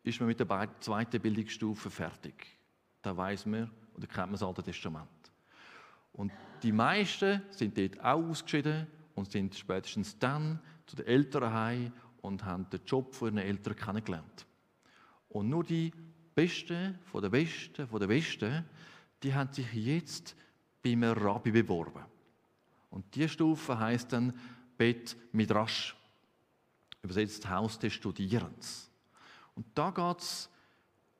ist 0.03 0.19
man 0.19 0.27
mit 0.27 0.39
der 0.39 0.69
zweiten 0.79 1.21
Bildungsstufe 1.21 1.89
fertig. 1.89 2.57
Da 3.01 3.15
weiß 3.15 3.45
man 3.45 3.69
oder 3.95 4.07
kennt 4.07 4.27
man 4.27 4.31
das 4.31 4.43
Alte 4.43 4.63
Testament. 4.63 5.09
Und 6.13 6.31
die 6.63 6.71
meisten 6.71 7.41
sind 7.51 7.77
dort 7.77 7.99
auch 7.99 8.29
ausgeschieden 8.29 8.87
und 9.15 9.31
sind 9.31 9.55
spätestens 9.55 10.17
dann 10.17 10.59
zu 10.85 10.95
den 10.95 11.05
Eltern 11.05 11.53
heim 11.53 11.93
und 12.21 12.43
haben 12.43 12.69
den 12.69 12.81
Job 12.85 13.13
von 13.13 13.29
ihren 13.29 13.37
Eltern 13.45 13.75
kennengelernt. 13.75 14.45
Und 15.29 15.49
nur 15.49 15.63
die 15.63 15.93
Besten 16.33 16.99
von 17.05 17.21
den 17.21 17.31
Besten 17.31 17.87
von 17.87 17.99
den 17.99 18.09
Besten, 18.09 18.65
die 19.21 19.33
haben 19.33 19.51
sich 19.51 19.71
jetzt 19.73 20.35
bei 20.81 20.91
einem 20.91 21.17
Rabbi 21.17 21.51
beworben. 21.51 22.03
Und 22.89 23.13
die 23.15 23.27
Stufe 23.29 23.77
heißt 23.77 24.11
dann 24.13 24.33
Bet 24.77 25.15
Midrash, 25.33 25.95
übersetzt 27.01 27.47
Haus 27.49 27.77
des 27.77 27.93
Studierens. 27.93 28.88
Und 29.59 29.65
da 29.75 29.91
geht 29.91 30.21
es 30.21 30.49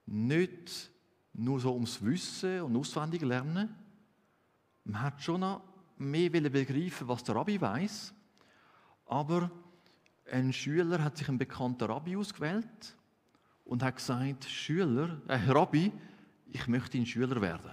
nicht 0.06 0.90
nur 1.34 1.60
so 1.60 1.74
ums 1.74 2.02
Wissen 2.02 2.62
und 2.62 2.78
auswendig 2.78 3.22
lernen. 3.22 3.76
Man 4.86 5.02
hat 5.02 5.22
schon 5.22 5.42
noch 5.42 5.62
mehr 5.98 6.30
begreifen, 6.30 7.06
was 7.10 7.22
der 7.26 7.36
Rabbi 7.36 7.60
weiß. 7.60 8.14
Aber 9.08 9.52
ein 10.32 10.54
Schüler 10.54 11.04
hat 11.04 11.18
sich 11.18 11.28
einen 11.28 11.38
bekannten 11.38 11.84
Rabbi 11.84 12.16
ausgewählt 12.16 12.96
und 13.66 13.84
hat 13.84 13.98
gesagt: 13.98 14.46
Schüler, 14.46 15.22
äh, 15.28 15.52
Rabbi, 15.52 15.92
ich 16.48 16.66
möchte 16.70 16.98
ein 16.98 17.06
Schüler 17.06 17.42
werden. 17.42 17.72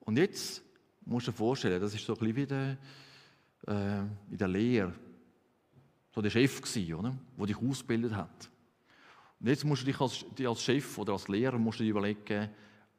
Und 0.00 0.18
jetzt 0.18 0.62
musst 1.06 1.26
du 1.26 1.30
dir 1.30 1.38
vorstellen, 1.38 1.80
das 1.80 1.94
ist 1.94 2.04
so 2.04 2.12
ein 2.12 2.18
bisschen 2.18 2.36
wie 2.36 2.46
der, 2.46 2.76
äh, 3.66 4.00
in 4.30 4.36
der 4.36 4.48
Lehre, 4.48 4.92
so 6.14 6.20
der 6.20 6.28
Chef 6.28 6.60
der 6.60 7.46
dich 7.46 7.56
ausgebildet 7.56 8.14
hat. 8.14 8.50
Und 9.40 9.48
jetzt 9.48 9.64
musst 9.64 9.82
du 9.82 9.86
dich 9.86 10.00
als, 10.00 10.24
als 10.44 10.62
Chef 10.62 10.98
oder 10.98 11.12
als 11.12 11.28
Lehrer 11.28 11.58
musst 11.58 11.80
du 11.80 11.84
dir 11.84 11.90
überlegen, 11.90 12.48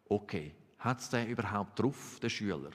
okay, 0.07 0.53
hat 0.79 0.99
es 0.99 1.09
der 1.09 1.27
überhaupt 1.27 1.79
drauf, 1.79 2.19
der 2.21 2.29
Schüler? 2.29 2.71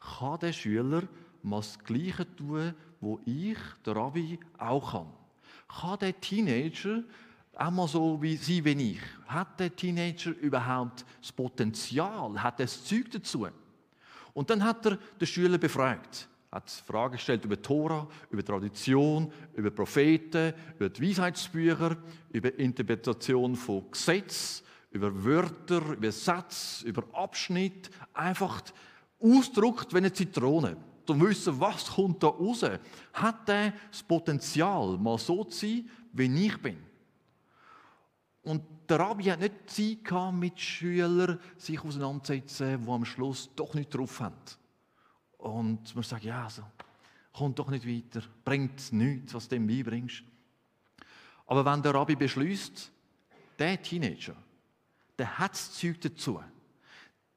Kann 0.00 0.38
der 0.40 0.52
Schüler 0.52 1.02
mal 1.42 1.58
das 1.58 1.78
Gleiche 1.78 2.26
tun, 2.36 2.74
wo 3.00 3.20
ich, 3.24 3.58
der 3.84 3.96
Rabbi, 3.96 4.38
auch 4.58 4.92
kann? 4.92 5.12
Kann 5.68 5.98
der 6.00 6.20
Teenager 6.20 7.04
auch 7.54 7.70
mal 7.70 7.88
so 7.88 8.20
wie 8.20 8.36
sie, 8.36 8.64
wie 8.64 8.92
ich? 8.92 9.00
Hat 9.26 9.58
der 9.60 9.74
Teenager 9.74 10.30
überhaupt 10.30 11.04
das 11.20 11.32
Potenzial? 11.32 12.42
Hat 12.42 12.60
er 12.60 12.66
das 12.66 12.84
Zeug 12.84 13.10
dazu? 13.10 13.46
Und 14.32 14.50
dann 14.50 14.62
hat 14.62 14.86
er 14.86 14.96
den 14.96 15.26
Schüler 15.26 15.58
befragt 15.58 16.28
hat 16.50 16.70
Fragen 16.70 17.12
gestellt 17.12 17.44
über 17.44 17.60
Tora, 17.60 18.08
über 18.30 18.44
Tradition, 18.44 19.30
über 19.54 19.70
Propheten, 19.70 20.54
über 20.76 20.88
die 20.88 21.10
Weisheitsbücher, 21.10 21.96
über 22.30 22.58
Interpretation 22.58 23.54
von 23.54 23.90
Gesetz, 23.90 24.62
über 24.90 25.24
Wörter, 25.24 25.92
über 25.92 26.10
Sätze, 26.10 26.86
über 26.86 27.04
Abschnitt. 27.12 27.90
Einfach 28.14 28.62
ausdruckt 29.20 29.92
wie 29.92 29.98
eine 29.98 30.12
Zitrone. 30.12 30.76
Um 31.08 31.20
wissen, 31.22 31.58
was 31.58 31.86
kommt 31.86 32.22
da 32.22 32.28
raus. 32.28 32.64
Hat 33.14 33.48
er 33.48 33.72
das 33.90 34.02
Potenzial, 34.02 34.98
mal 34.98 35.16
so 35.16 35.44
zu 35.44 35.66
sein, 35.66 35.90
wie 36.12 36.46
ich 36.46 36.60
bin? 36.60 36.76
Und 38.42 38.62
der 38.88 39.00
Rabbi 39.00 39.24
hat 39.24 39.40
nicht 39.40 39.70
Zeit 39.70 40.04
gehabt, 40.04 40.36
mit 40.36 40.60
Schülern 40.60 41.38
sich 41.56 41.82
auseinanderzusetzen, 41.82 42.84
die 42.84 42.90
am 42.90 43.04
Schluss 43.04 43.50
doch 43.56 43.74
nicht 43.74 43.94
drauf 43.94 44.20
haben. 44.20 44.36
Und 45.38 45.94
man 45.94 46.04
sagt, 46.04 46.24
ja, 46.24 46.44
also, 46.44 46.62
kommt 47.32 47.58
doch 47.58 47.70
nicht 47.70 47.86
weiter, 47.86 48.26
bringt 48.44 48.92
nichts, 48.92 49.32
was 49.32 49.48
du 49.48 49.56
dem 49.56 49.66
beibringst. 49.66 50.22
Aber 51.46 51.64
wenn 51.64 51.82
der 51.82 51.94
Rabbi 51.94 52.16
beschließt, 52.16 52.92
der 53.58 53.80
Teenager, 53.80 54.36
der 55.16 55.38
hat 55.38 55.52
das 55.52 55.72
Zeug 55.72 56.00
dazu. 56.00 56.42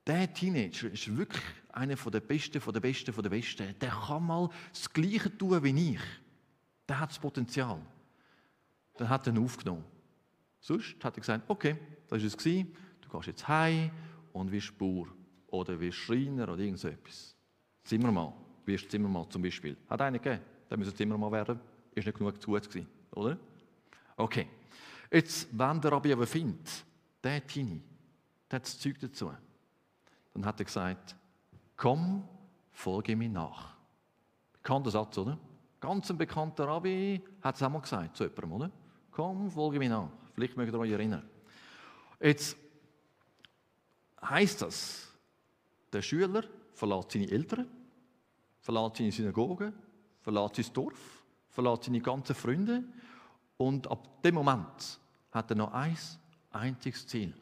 Der 0.06 0.34
Teenager 0.34 0.92
ist 0.92 1.16
wirklich 1.16 1.44
einer 1.72 1.96
der 1.96 2.20
Besten, 2.20 2.60
von 2.60 2.74
der 2.74 2.82
Besten, 2.82 3.14
von 3.14 3.24
der 3.24 3.30
Besten. 3.30 3.76
Der 3.80 3.90
kann 3.90 4.26
mal 4.26 4.50
das 4.72 4.92
Gleiche 4.92 5.36
tun 5.38 5.64
wie 5.64 5.94
ich. 5.94 6.02
Der 6.90 7.00
hat 7.00 7.12
das 7.12 7.20
Potenzial. 7.20 7.80
dann 8.98 9.10
hat 9.10 9.26
er 9.28 9.34
ihn 9.34 9.44
aufgenommen. 9.44 9.86
Sonst 10.60 10.96
hat 11.04 11.18
er 11.18 11.22
gesagt, 11.22 11.50
okay, 11.50 11.78
das 12.08 12.22
war 12.22 12.28
es, 12.28 12.36
du 12.36 13.10
gehst 13.10 13.28
jetzt 13.28 13.48
heim 13.48 13.92
und 14.34 14.52
wirst 14.52 14.78
Bauer 14.78 15.08
oder 15.48 15.80
wirst 15.80 15.98
Schreiner 16.00 16.50
oder 16.50 16.60
irgend 16.60 16.80
so 16.80 16.88
etwas. 16.88 17.36
Zimmermann, 17.84 18.34
wirst 18.66 18.90
Zimmermann 18.92 19.30
zum 19.30 19.42
Beispiel. 19.42 19.78
Hat 19.90 20.02
einer 20.02 20.20
gegeben, 20.20 20.42
der 20.70 20.78
müsse 20.78 20.94
Zimmermann 20.94 21.32
werden, 21.32 21.60
ist 21.94 22.06
nicht 22.06 22.18
genug 22.18 22.42
zu 22.42 22.52
gut 22.52 22.68
gewesen, 22.68 22.88
oder? 23.12 23.38
Okay. 24.16 24.48
Jetzt, 25.12 25.48
wenn 25.52 25.82
der 25.82 25.92
Rabbi 25.92 26.14
aber 26.14 26.26
findet, 26.26 26.86
der 27.22 27.46
Tini, 27.46 27.82
der 28.50 28.58
hat 28.58 28.64
das 28.64 28.80
Zeug 28.80 28.98
dazu, 29.00 29.32
dann 30.34 30.46
hat 30.46 30.60
er 30.60 30.66
gesagt, 30.66 31.16
komm, 31.76 32.24
folge 32.72 33.16
mir 33.16 33.30
nach. 33.30 33.76
Bekannter 34.54 34.92
Satz, 34.92 35.18
oder? 35.18 35.38
Ganz 35.82 36.10
ein 36.10 36.18
bekannter 36.18 36.68
Rabbi 36.68 37.22
hat 37.42 37.56
es 37.56 37.64
auch 37.64 37.70
mal 37.70 37.82
gesagt 37.82 38.16
zu 38.16 38.24
jemandem, 38.24 38.52
oder? 38.54 38.72
Komm, 39.12 39.50
folge 39.50 39.80
mir 39.80 39.90
nach. 39.90 40.10
Vielleicht 40.34 40.56
mögt 40.56 40.72
ihr 40.72 40.80
euch 40.80 40.92
erinnern. 40.92 41.28
Jetzt 42.20 42.56
heißt 44.24 44.62
das, 44.62 45.12
der 45.92 46.02
Schüler 46.02 46.44
verlässt 46.82 47.12
seine 47.12 47.30
Eltern, 47.30 47.68
verlässt 48.60 48.96
seine 48.98 49.12
Synagoge, 49.12 49.72
verlässt 50.20 50.56
sein 50.56 50.74
Dorf, 50.74 51.24
verlässt 51.48 51.84
seine 51.84 52.02
ganzen 52.02 52.36
Freunde 52.36 52.84
und 53.58 53.86
ab 53.86 54.24
dem 54.24 54.34
Moment 54.34 55.00
hat 55.32 55.52
er 55.52 55.58
noch 55.58 55.72
ein 55.74 55.96
einziges 56.50 57.06
Ziel. 57.06 57.36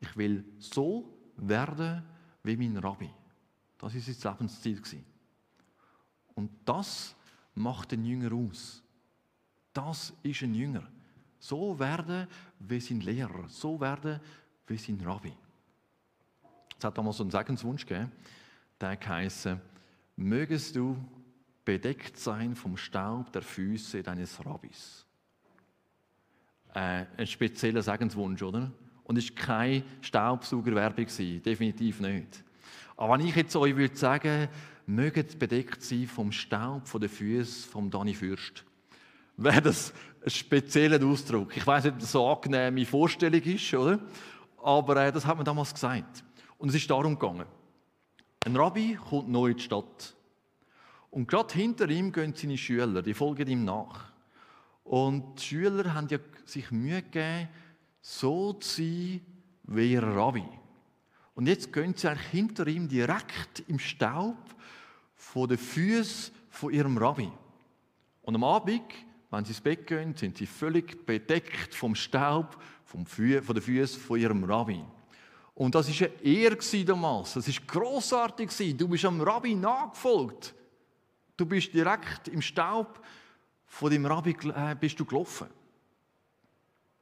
Ich 0.00 0.16
will 0.16 0.44
so 0.58 1.08
werden 1.36 2.02
wie 2.42 2.56
mein 2.56 2.76
Rabbi. 2.78 3.08
Das 3.78 3.94
ist 3.94 4.20
sein 4.20 4.36
Lebensziel. 4.64 5.04
Und 6.34 6.50
das 6.64 7.14
macht 7.54 7.92
den 7.92 8.04
Jünger 8.04 8.32
aus. 8.34 8.82
Das 9.72 10.12
ist 10.24 10.42
ein 10.42 10.54
Jünger. 10.54 10.82
So 11.38 11.78
werden 11.78 12.26
wie 12.58 12.80
sein 12.80 13.00
Lehrer, 13.00 13.48
so 13.48 13.80
werden 13.80 14.20
wie 14.66 14.76
sein 14.76 15.00
Rabbi. 15.02 15.32
Es 16.76 16.84
hat 16.84 16.98
damals 16.98 17.18
so 17.18 17.22
einen 17.22 17.30
Segenswunsch 17.30 17.86
gegeben, 17.86 18.10
der 18.80 18.98
heisst, 19.08 19.48
mögest 20.16 20.76
du 20.76 20.96
bedeckt 21.64 22.16
sein 22.18 22.54
vom 22.54 22.76
Staub 22.76 23.32
der 23.32 23.42
Füße 23.42 24.02
deines 24.02 24.44
Rabbis. 24.44 25.04
Äh, 26.74 27.06
ein 27.16 27.26
spezieller 27.26 27.82
Segenswunsch, 27.82 28.42
oder? 28.42 28.70
Und 29.04 29.16
es 29.16 29.30
war 29.30 29.36
keine 29.36 29.84
Staubsaugerwerbung, 30.00 31.06
definitiv 31.42 32.00
nicht. 32.00 32.44
Aber 32.96 33.14
wenn 33.14 33.26
ich 33.26 33.36
jetzt 33.36 33.54
euch 33.56 33.76
würde 33.76 33.96
sagen, 33.96 34.48
möget 34.86 35.38
bedeckt 35.38 35.82
sein 35.82 36.06
vom 36.06 36.32
Staub 36.32 36.86
von 36.86 37.00
den 37.00 37.10
Füßen 37.10 37.70
vom 37.70 37.90
Dani 37.90 38.14
Fürst, 38.14 38.64
wäre 39.36 39.62
das 39.62 39.92
ein 40.24 40.30
spezieller 40.30 41.04
Ausdruck. 41.04 41.56
Ich 41.56 41.66
weiß 41.66 41.84
nicht, 41.84 41.94
ob 41.94 42.00
das 42.00 42.12
so 42.12 42.26
angenehme 42.26 42.86
Vorstellung 42.86 43.42
ist, 43.42 43.74
oder? 43.74 43.98
Aber 44.62 44.96
äh, 44.96 45.12
das 45.12 45.26
hat 45.26 45.36
man 45.36 45.44
damals 45.44 45.72
gesagt. 45.72 46.24
Und 46.58 46.70
es 46.70 46.74
ist 46.74 46.90
darum 46.90 47.18
gegangen. 47.18 47.46
Ein 48.46 48.54
Rabbi 48.54 48.96
kommt 49.10 49.28
neu 49.28 49.48
in 49.48 49.56
die 49.56 49.62
Stadt. 49.64 50.14
Und 51.10 51.26
gerade 51.26 51.52
hinter 51.52 51.90
ihm 51.90 52.12
gehen 52.12 52.32
seine 52.32 52.56
Schüler, 52.56 53.02
die 53.02 53.12
folgen 53.12 53.48
ihm 53.48 53.64
nach. 53.64 54.12
Und 54.84 55.40
die 55.40 55.42
Schüler 55.42 55.92
haben 55.92 56.06
ja 56.06 56.18
sich 56.44 56.70
Mühe 56.70 57.02
gegeben, 57.02 57.48
so 58.00 58.52
zu 58.52 58.82
sein 58.82 59.20
wie 59.64 59.94
ihr 59.94 60.02
Rabbi. 60.04 60.44
Und 61.34 61.48
jetzt 61.48 61.72
gehen 61.72 61.94
sie 61.96 62.08
eigentlich 62.08 62.28
hinter 62.28 62.68
ihm 62.68 62.86
direkt 62.86 63.64
im 63.66 63.80
Staub 63.80 64.38
von 65.16 65.48
den 65.48 65.58
Füßen 65.58 66.32
von 66.48 66.72
ihrem 66.72 66.98
Rabbi. 66.98 67.32
Und 68.22 68.36
am 68.36 68.44
Abend, 68.44 68.82
wenn 69.32 69.44
sie 69.44 69.50
ins 69.50 69.60
Bett 69.60 69.88
gehen, 69.88 70.14
sind 70.14 70.38
sie 70.38 70.46
völlig 70.46 71.04
bedeckt 71.04 71.74
vom 71.74 71.96
Staub 71.96 72.62
von 72.84 73.04
den 73.04 73.60
Füßen 73.60 74.00
von 74.00 74.20
ihrem 74.20 74.44
Rabbi. 74.44 74.84
Und 75.56 75.74
das 75.74 75.88
ist 75.88 76.02
eine 76.02 76.22
Ehre 76.22 76.58
damals. 76.84 77.32
Das 77.32 77.48
ist 77.48 77.66
großartig 77.66 78.50
Du 78.76 78.86
bist 78.86 79.06
am 79.06 79.20
Rabbi 79.22 79.54
nachgefolgt. 79.54 80.54
Du 81.34 81.46
bist 81.46 81.72
direkt 81.72 82.28
im 82.28 82.42
Staub 82.42 83.02
von 83.64 83.90
dem 83.90 84.04
Rabbi 84.04 84.36
äh, 84.54 84.76
bist 84.78 85.00
du 85.00 85.06
gelaufen. 85.06 85.48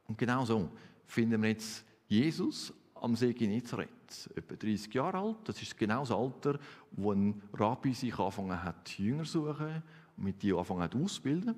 Und 0.07 0.17
genau 0.17 0.45
so 0.45 0.71
finden 1.05 1.43
wir 1.43 1.51
jetzt 1.51 1.85
Jesus 2.07 2.73
am 2.95 3.17
See 3.17 3.33
Genezareth, 3.33 4.31
etwa 4.37 4.55
30 4.55 4.95
Jahre 4.95 5.19
alt. 5.19 5.37
Das 5.45 5.61
ist 5.61 5.77
genau 5.77 6.01
das 6.01 6.13
Alter, 6.13 6.61
wo 6.93 7.13
ein 7.13 7.43
Rabbi 7.53 7.93
sich 7.93 8.17
angefangen 8.17 8.63
hat, 8.63 8.97
Jünger 8.99 9.25
zu 9.25 9.47
suchen 9.47 9.83
und 10.17 10.25
mit 10.25 10.41
die 10.41 10.53
angefangen 10.53 10.83
hat 10.83 10.95
auszubilden. 10.95 11.57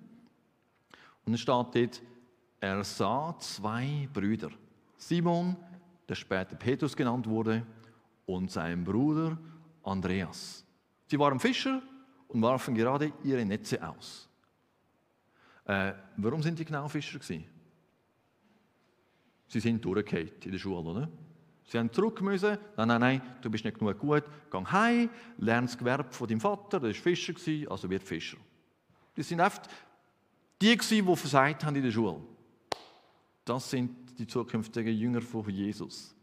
Und 1.26 1.32
dann 1.32 1.37
steht 1.37 1.46
dort, 1.74 2.02
er 2.59 2.82
sah 2.85 3.37
zwei 3.38 4.09
Brüder. 4.12 4.50
Simon, 4.96 5.56
der 6.09 6.14
später 6.14 6.57
Petrus 6.57 6.97
genannt 6.97 7.27
wurde, 7.27 7.66
und 8.27 8.51
sein 8.51 8.85
Bruder 8.85 9.38
Andreas. 9.85 10.64
Sie 11.07 11.19
waren 11.19 11.38
Fischer 11.40 11.81
und 12.29 12.42
warfen 12.42 12.75
gerade 12.75 13.12
ihre 13.23 13.45
Netze 13.45 13.87
aus. 13.87 14.29
Äh, 15.64 15.92
warum 16.16 16.42
sind 16.42 16.59
die 16.59 16.64
genau 16.64 16.88
Fischer 16.88 17.19
gewesen? 17.19 17.45
Sie 19.49 19.61
sind 19.61 19.85
durchgefallen 19.85 20.33
in 20.45 20.51
der 20.51 20.59
Schule, 20.59 20.81
oder? 20.81 21.09
Sie 21.64 21.79
haben 21.79 21.92
zurück 21.92 22.21
müssen. 22.21 22.59
Nein, 22.77 22.88
nein, 22.88 23.01
nein, 23.01 23.23
du 23.40 23.51
bist 23.51 23.64
nicht 23.64 23.79
genug 23.79 23.99
gut. 23.99 24.25
Geh 24.51 24.64
heim, 24.64 25.11
lern 25.38 25.66
das 25.66 25.79
Gewerbe 25.79 26.12
von 26.12 26.29
deinem 26.29 26.40
Vater, 26.40 26.81
der 26.81 26.90
war 26.90 26.95
Fischer, 26.95 27.71
also 27.71 27.88
wird 27.88 28.03
Fischer. 28.03 28.38
Das 29.14 29.29
sind 29.29 29.40
oft 29.40 29.69
die, 30.61 30.77
die 30.77 31.03
versagt 31.03 31.64
haben 31.64 31.77
in 31.77 31.83
der 31.83 31.90
Schule. 31.90 32.23
Das 33.46 33.70
sind 33.70 34.18
die 34.18 34.26
zukünftigen 34.26 34.92
Jünger 34.92 35.22
von 35.22 35.48
Jesus. 35.48 36.14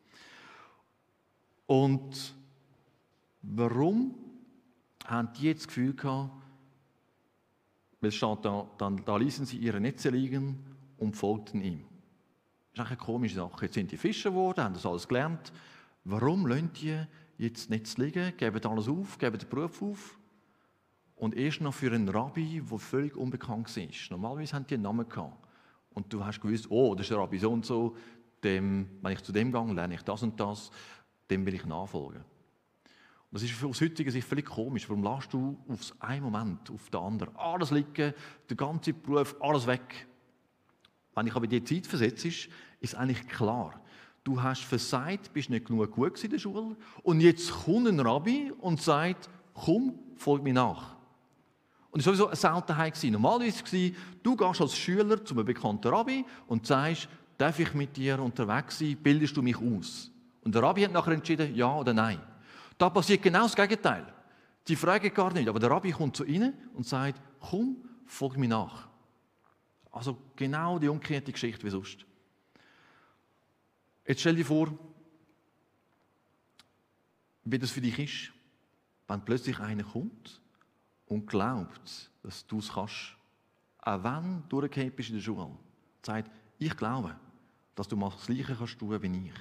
Und 1.65 2.36
warum 3.41 4.13
haben 5.05 5.29
die 5.33 5.45
jetzt 5.45 5.62
das 5.62 5.67
Gefühl 5.67 5.95
gehabt, 5.95 6.31
weil 8.01 8.09
es 8.09 8.15
steht 8.15 8.43
da, 8.43 8.69
dann, 8.77 9.03
da 9.05 9.15
ließen 9.15 9.45
sie 9.45 9.57
ihre 9.57 9.79
Netze 9.79 10.09
liegen 10.09 10.59
und 10.97 11.15
folgten 11.15 11.62
ihm. 11.62 11.86
Das 12.75 12.86
ist 12.86 12.91
eine 12.91 12.97
komische 12.97 13.36
Sache. 13.36 13.65
Jetzt 13.65 13.75
sind 13.75 13.91
die 13.91 13.97
Fischer 13.97 14.31
geworden, 14.31 14.62
haben 14.62 14.73
das 14.73 14.86
alles 14.86 15.07
gelernt. 15.07 15.53
Warum 16.03 16.45
lassen 16.45 16.71
die 16.73 17.01
jetzt 17.38 17.69
Netz 17.69 17.95
liegen, 17.97 18.36
geben 18.36 18.65
alles 18.65 18.89
auf, 18.89 19.17
geben 19.17 19.39
den 19.39 19.47
Beruf 19.47 19.81
auf? 19.81 20.19
Und 21.15 21.36
erst 21.36 21.62
noch 21.62 21.73
für 21.73 21.93
einen 21.93 22.09
Rabbi, 22.09 22.62
der 22.69 22.79
völlig 22.79 23.15
unbekannt 23.15 23.73
war. 23.77 23.88
Normalerweise 24.09 24.55
haben 24.55 24.67
die 24.67 24.73
einen 24.73 24.83
Namen 24.83 25.07
gehabt. 25.07 25.38
Und 25.93 26.12
du 26.12 26.25
hast 26.25 26.41
gewusst, 26.41 26.67
oh, 26.69 26.95
das 26.95 27.06
ist 27.06 27.12
der 27.12 27.19
Rabbi 27.19 27.38
so 27.38 27.51
und 27.51 27.65
so, 27.65 27.95
dem, 28.43 28.89
wenn 29.01 29.13
ich 29.13 29.21
zu 29.21 29.32
dem 29.32 29.51
gehe, 29.51 29.73
lerne 29.73 29.95
ich 29.95 30.01
das 30.01 30.23
und 30.23 30.39
das, 30.39 30.71
dem 31.29 31.45
will 31.45 31.53
ich 31.53 31.65
nachfolgen. 31.65 32.23
Und 33.32 33.41
das 33.41 33.43
ist 33.43 33.63
aus 33.63 33.82
heutiger 33.82 34.12
Sicht 34.12 34.27
völlig 34.27 34.45
komisch. 34.45 34.88
Warum 34.89 35.03
lässt 35.03 35.34
du 35.34 35.58
auf 35.67 35.93
einen 35.99 36.23
Moment 36.23 36.69
auf 36.69 36.89
den 36.89 36.99
anderen 36.99 37.36
alles 37.36 37.71
liegen, 37.71 38.13
der 38.49 38.58
ganze 38.58 38.93
Beruf, 38.93 39.36
alles 39.39 39.65
weg? 39.65 40.08
Wenn 41.15 41.27
ich 41.27 41.36
aber 41.36 41.47
die 41.47 41.63
Zeit 41.63 41.88
versetze, 41.88 42.27
ist 42.79 42.95
eigentlich 42.95 43.27
klar. 43.27 43.79
Du 44.23 44.41
hast 44.41 44.63
versagt, 44.63 45.34
bist 45.34 45.49
nicht 45.49 45.65
genug 45.65 45.91
gut 45.91 46.23
in 46.23 46.32
der 46.32 46.39
Schule 46.39 46.75
und 47.01 47.21
jetzt 47.21 47.51
kommt 47.51 47.88
ein 47.88 47.99
Rabbi 47.99 48.51
und 48.60 48.82
sagt, 48.82 49.29
komm, 49.53 49.99
folg 50.15 50.43
mir 50.43 50.53
nach. 50.53 50.95
Und 51.93 51.99
das 51.99 52.08
war 52.08 52.15
sowieso 52.15 52.27
eine 52.27 52.36
Seltenheit. 52.36 53.03
Normalerweise 53.03 53.60
war 53.60 53.73
es, 53.73 53.93
du 54.23 54.36
gehst 54.36 54.62
als 54.62 54.75
Schüler 54.75 55.23
zu 55.23 55.36
einem 55.36 55.45
bekannten 55.45 55.88
Rabbi 55.89 56.25
und 56.47 56.65
sagst, 56.65 57.08
darf 57.38 57.60
ich 57.60 57.71
mit 57.75 57.95
dir 57.95 58.19
unterwegs 58.19 58.79
sein, 58.79 58.97
bildest 58.97 59.38
du 59.38 59.43
mich 59.43 59.58
aus? 59.58 60.10
Und 60.41 60.56
der 60.56 60.63
Rabbi 60.63 60.82
hat 60.82 60.91
nachher 60.91 61.13
entschieden, 61.13 61.53
ja 61.53 61.71
oder 61.71 61.93
nein. 61.93 62.19
Da 62.79 62.89
passiert 62.89 63.21
genau 63.21 63.43
das 63.43 63.56
Gegenteil. 63.56 64.12
Die 64.67 64.75
fragen 64.75 65.13
gar 65.13 65.32
nicht, 65.34 65.47
aber 65.47 65.60
der 65.60 65.69
Rabbi 65.69 65.91
kommt 65.91 66.17
zu 66.17 66.25
ihnen 66.25 66.56
und 66.73 66.88
sagt, 66.88 67.21
komm, 67.39 67.77
folg 68.08 68.38
mir 68.38 68.49
nach. 68.49 68.88
Also 69.91 70.17
genau 70.36 70.79
die 70.79 70.88
umgekehrte 70.88 71.32
Geschichte 71.32 71.63
wie 71.63 71.69
sonst. 71.69 72.08
Jetzt 74.08 74.21
stell 74.21 74.36
dir 74.36 74.45
vor, 74.45 74.75
wie 77.43 77.60
das 77.60 77.69
für 77.69 77.82
dich 77.82 77.99
ist, 77.99 78.34
wenn 79.08 79.23
plötzlich 79.23 79.60
einer 79.60 79.84
kommt 79.84 80.41
und 81.13 81.28
glaubt, 81.28 82.12
dass 82.21 82.45
du 82.47 82.60
es 82.60 82.71
kannst. 82.71 83.15
Auch 83.80 84.04
wenn 84.04 84.43
du 84.49 84.62
durchgehend 84.62 84.95
bist 84.95 85.10
in 85.10 85.15
der 85.15 85.21
Schule. 85.21 85.49
Sagt, 86.02 86.32
ich 86.58 86.76
glaube, 86.76 87.15
dass 87.76 87.88
du 87.88 87.95
mal 87.95 88.10
das 88.10 88.26
Gleiche 88.26 88.56
kannst 88.56 88.80
tun 88.80 89.02
wie 89.02 89.28
ich. 89.28 89.34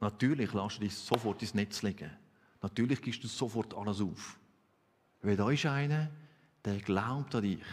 Natürlich 0.00 0.52
lässt 0.52 0.76
du 0.76 0.80
dich 0.80 0.94
sofort 0.94 1.42
ins 1.42 1.54
Netz 1.54 1.82
legen. 1.82 2.10
Natürlich 2.62 3.02
gibst 3.02 3.22
du 3.22 3.28
sofort 3.28 3.74
alles 3.74 4.00
auf. 4.00 4.38
Weil 5.22 5.36
da 5.36 5.50
ist 5.50 5.66
einer, 5.66 6.10
der 6.64 6.78
glaubt 6.78 7.34
an 7.34 7.42
dich 7.42 7.64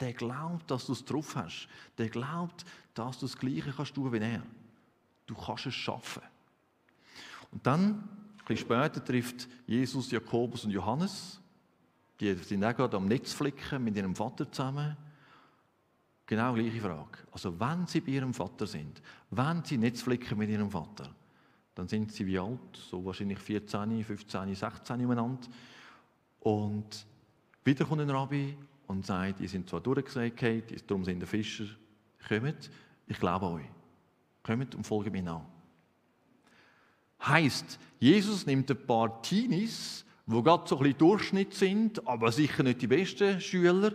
der 0.00 0.12
glaubt, 0.12 0.70
dass 0.70 0.86
du 0.86 0.92
es 0.92 1.04
drauf 1.04 1.34
hast. 1.36 1.68
Der 1.96 2.08
glaubt, 2.08 2.64
dass 2.94 3.18
du 3.18 3.26
das 3.26 3.36
Gleiche 3.36 3.72
kannst 3.72 3.94
tun 3.94 4.12
wie 4.12 4.18
er. 4.18 4.42
Du 5.26 5.34
kannst 5.34 5.66
es 5.66 5.74
schaffen. 5.74 6.22
Und 7.50 7.66
dann, 7.66 7.90
ein 7.90 8.44
bisschen 8.46 8.66
später, 8.66 9.04
trifft 9.04 9.48
Jesus 9.66 10.10
Jakobus 10.10 10.64
und 10.64 10.70
Johannes. 10.70 11.40
Die 12.20 12.34
sind 12.34 12.64
auch 12.64 12.74
gerade 12.74 12.96
am 12.96 13.06
Netz 13.06 13.32
flicken 13.32 13.84
mit 13.84 13.96
ihrem 13.96 14.14
Vater 14.14 14.50
zusammen. 14.50 14.96
Genau 16.26 16.54
gleiche 16.54 16.80
Frage. 16.80 17.18
Also 17.30 17.58
wenn 17.60 17.86
sie 17.86 18.00
bei 18.00 18.12
ihrem 18.12 18.34
Vater 18.34 18.66
sind, 18.66 19.00
wenn 19.30 19.62
sie 19.64 19.78
Netzflicken 19.78 20.36
mit 20.36 20.50
ihrem 20.50 20.70
Vater, 20.70 21.14
dann 21.74 21.86
sind 21.86 22.10
sie 22.10 22.26
wie 22.26 22.38
alt? 22.38 22.76
So 22.90 23.04
wahrscheinlich 23.04 23.38
14, 23.38 24.02
15, 24.02 24.54
16 24.54 25.04
umeinander. 25.04 25.46
Und 26.40 27.06
wieder 27.64 27.84
kommt 27.84 28.00
ein 28.00 28.10
Rabbi 28.10 28.56
und 28.86 29.06
sagt, 29.06 29.40
ihr 29.40 29.48
sind 29.48 29.68
zwar 29.68 29.80
durchgesagt, 29.80 30.90
darum 30.90 31.04
sind 31.04 31.20
die 31.20 31.26
Fischer, 31.26 31.66
kommt, 32.26 32.70
ich 33.06 33.18
glaube 33.20 33.46
euch. 33.46 33.66
Kommt 34.42 34.74
und 34.74 34.84
folgt 34.84 35.12
mir 35.12 35.22
nach. 35.22 35.42
Heißt, 37.24 37.78
Jesus 37.98 38.46
nimmt 38.46 38.70
ein 38.70 38.86
paar 38.86 39.20
Teenies, 39.22 40.04
die 40.26 40.42
gerade 40.42 40.68
so 40.68 40.76
ein 40.76 40.82
bisschen 40.82 40.98
Durchschnitt 40.98 41.54
sind, 41.54 42.06
aber 42.06 42.32
sicher 42.32 42.62
nicht 42.62 42.82
die 42.82 42.86
besten 42.86 43.40
Schüler, 43.40 43.92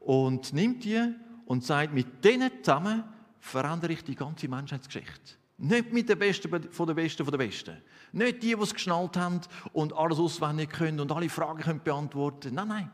und 0.00 0.52
nimmt 0.52 0.84
die 0.84 1.14
und 1.46 1.64
sagt, 1.64 1.92
mit 1.92 2.24
denen 2.24 2.50
zusammen 2.62 3.04
verändere 3.40 3.92
ich 3.92 4.04
die 4.04 4.14
ganze 4.14 4.48
Menschheitsgeschichte. 4.48 5.34
Nicht 5.58 5.92
mit 5.92 6.08
den 6.08 6.18
Besten 6.18 6.70
von 6.70 6.86
den 6.86 6.96
Besten 6.96 7.24
von 7.24 7.32
den 7.32 7.38
Besten. 7.38 7.76
Nicht 8.12 8.42
die, 8.42 8.54
die 8.54 8.62
es 8.62 8.72
geschnallt 8.72 9.16
haben 9.16 9.40
und 9.72 9.92
alles 9.92 10.18
auswendig 10.18 10.70
können 10.70 11.00
und 11.00 11.10
alle 11.10 11.28
Fragen 11.28 11.60
können 11.60 11.80
beantworten 11.82 12.54
Nein, 12.54 12.68
nein. 12.68 12.90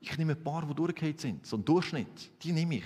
Ich 0.00 0.16
nehme 0.16 0.32
ein 0.32 0.42
paar, 0.42 0.64
die 0.66 0.74
durchgehend 0.74 1.20
sind. 1.20 1.46
So 1.46 1.56
ein 1.56 1.64
Durchschnitt, 1.64 2.30
die 2.42 2.52
nehme 2.52 2.76
ich. 2.76 2.84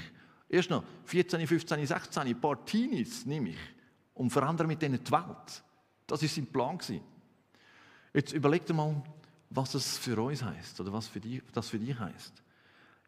Erst 0.49 0.71
noch 0.71 0.85
14, 1.05 1.47
15, 1.47 1.87
16, 1.87 2.23
ein 2.23 2.41
paar 2.41 2.65
Teenies 2.65 3.25
nehme 3.25 3.51
ich 3.51 3.59
und 4.15 4.31
verändere 4.31 4.67
mit 4.67 4.83
denen 4.83 5.03
die 5.03 5.13
Welt. 5.13 5.63
Das 6.07 6.23
war 6.23 6.29
sein 6.29 6.47
Plan. 6.47 6.79
Jetzt 8.13 8.33
überleg 8.33 8.67
dir 8.67 8.75
mal, 8.75 9.01
was 9.51 9.73
das 9.73 9.99
für 9.99 10.21
uns 10.23 10.43
heißt 10.43 10.81
oder 10.81 10.93
was 10.93 11.09
für 11.09 11.21
die, 11.21 11.43
das 11.53 11.69
für 11.69 11.79
dich 11.79 11.99
heißt. 11.99 12.43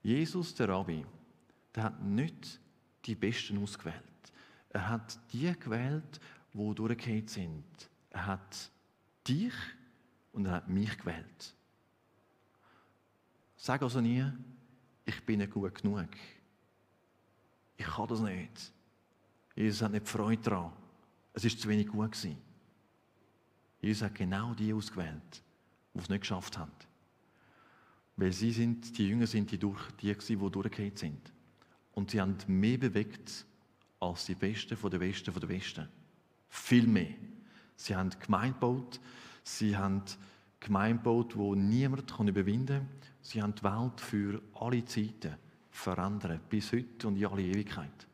Jesus, 0.03 0.55
der 0.55 0.69
Rabbi, 0.69 1.07
der 1.75 1.85
hat 1.85 2.03
nicht 2.03 2.61
die 3.05 3.15
Besten 3.15 3.63
ausgewählt. 3.63 4.03
Er 4.71 4.89
hat 4.89 5.19
die 5.33 5.53
gewählt, 5.59 6.21
wo 6.53 6.75
durchgehend 6.75 7.31
sind. 7.31 7.65
Er 8.11 8.27
hat 8.27 8.71
dich 9.27 9.55
und 10.33 10.47
er 10.47 10.53
hat 10.53 10.69
mich 10.69 10.99
gewählt. 10.99 11.55
Sag 13.57 13.83
also 13.83 14.01
nie, 14.01 14.25
ich 15.05 15.25
bin 15.25 15.39
nicht 15.39 15.53
gut 15.53 15.81
genug. 15.81 16.09
Ich 17.77 17.87
kann 17.87 18.09
das 18.09 18.21
nicht. 18.21 18.73
Jesus 19.55 19.83
hat 19.83 19.93
nicht 19.93 20.09
Freude 20.09 20.43
daran. 20.43 20.73
Es 21.33 21.45
ist 21.45 21.61
zu 21.61 21.69
wenig 21.69 21.87
gut 21.87 22.13
gewesen. 22.13 22.39
Jesus 23.81 24.03
hat 24.03 24.15
genau 24.15 24.55
die 24.55 24.73
ausgewählt, 24.73 25.43
die 25.95 26.01
es 26.01 26.09
nicht 26.09 26.21
geschafft 26.21 26.59
haben. 26.59 26.73
Weil 28.17 28.33
sie 28.33 28.53
sind, 28.53 28.97
die 28.99 29.09
Jünger 29.09 29.27
sind 29.27 29.51
die, 29.51 29.59
durch, 29.59 29.81
die, 30.01 30.15
die 30.15 30.37
durchgehend 30.37 30.99
sind. 30.99 31.33
Und 31.93 32.11
sie 32.11 32.21
haben 32.21 32.37
mehr 32.47 32.79
bewegt 32.79 33.47
als 34.01 34.27
die 34.27 34.35
Besten 34.35 34.77
von 34.77 34.91
den 34.91 35.01
Besten 35.01 35.33
von 35.33 35.41
den 35.41 35.49
Besten. 35.49 35.89
Viel 36.49 36.87
mehr. 36.87 37.15
Sie 37.77 37.95
haben 37.95 38.11
Gemeinde 38.21 38.55
gebaut, 38.55 39.01
sie 39.43 39.77
haben 39.77 40.03
Gemeinde 40.61 40.99
gebaut, 40.99 41.37
wo 41.37 41.55
niemand 41.55 42.17
kann 42.17 42.29
überwinden 42.29 42.79
kann. 42.79 42.89
Sie 43.21 43.41
haben 43.41 43.55
die 43.55 43.63
Welt 43.63 44.01
für 44.01 44.43
alle 44.55 44.85
Zeiten 44.85 45.37
verändert, 45.71 46.49
bis 46.49 46.73
heute 46.73 47.09
und 47.09 47.17
in 47.17 47.27
alle 47.27 47.43
Ewigkeit. 47.43 48.07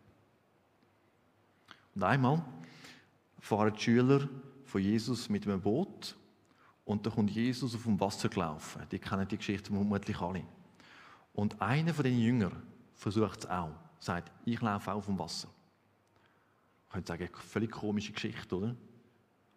Und 1.95 2.03
einmal 2.03 2.45
fahren 3.41 3.73
die 3.75 3.81
Schüler 3.81 4.29
von 4.65 4.83
Jesus 4.83 5.29
mit 5.29 5.47
einem 5.47 5.61
Boot 5.61 6.17
und 6.89 7.05
da 7.05 7.11
kommt 7.11 7.31
Jesus 7.31 7.75
auf 7.75 7.83
dem 7.83 8.01
Wasser 8.01 8.31
gelaufen. 8.31 8.81
Die 8.91 8.99
kennen 8.99 9.29
die 9.29 9.37
Geschichte 9.37 9.71
vermutlich 9.71 10.19
alle. 10.23 10.43
Und 11.35 11.61
einer 11.61 11.93
von 11.93 12.03
den 12.03 12.19
Jüngern 12.19 12.63
versucht 12.95 13.41
es 13.41 13.47
auch, 13.47 13.75
sagt, 13.99 14.33
ich 14.47 14.59
laufe 14.63 14.91
auch 14.91 14.97
auf 14.97 15.05
dem 15.05 15.19
Wasser. 15.19 15.49
Ich 16.87 16.93
könnte 16.95 17.09
sagen, 17.09 17.29
völlig 17.35 17.73
komische 17.73 18.13
Geschichte, 18.13 18.57
oder? 18.57 18.75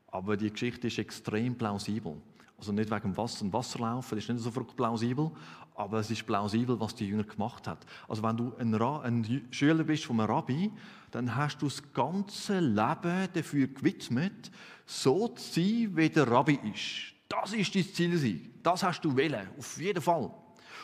Aber 0.08 0.36
die 0.36 0.52
Geschichte 0.52 0.88
ist 0.88 1.00
extrem 1.00 1.58
plausibel. 1.58 2.18
Also 2.58 2.74
nicht 2.74 2.92
wegen 2.92 3.14
dem 3.14 3.18
Wasser 3.18 3.46
und 3.46 3.54
Wasserlaufen, 3.54 4.18
ist 4.18 4.28
nicht 4.28 4.42
so 4.42 4.52
plausibel, 4.52 5.32
aber 5.74 6.00
es 6.00 6.12
ist 6.12 6.28
plausibel, 6.28 6.78
was 6.82 6.96
die 6.96 7.08
Jünger 7.08 7.24
gemacht 7.24 7.66
haben. 7.66 7.80
Also 8.10 8.22
wenn 8.24 8.36
du 8.36 8.54
ein, 8.58 8.76
ein 8.76 9.48
Schüler 9.52 9.86
bist 9.86 10.04
von 10.04 10.20
einem 10.20 10.30
Rabbi, 10.30 10.70
dann 11.12 11.34
hast 11.34 11.62
du 11.62 11.68
das 11.68 11.94
ganze 11.94 12.60
Leben 12.60 13.30
dafür 13.34 13.68
gewidmet, 13.68 14.52
so 14.86 15.30
zu 15.30 15.54
sein, 15.54 15.96
wie 15.96 16.10
der 16.10 16.30
Rabbi 16.30 16.60
ist. 16.74 17.11
Das 17.32 17.54
ist 17.54 17.74
dein 17.74 17.86
Ziel. 17.94 18.52
Das 18.62 18.84
hast 18.84 19.02
du 19.02 19.16
wählen, 19.16 19.48
auf 19.58 19.80
jeden 19.80 20.02
Fall. 20.02 20.30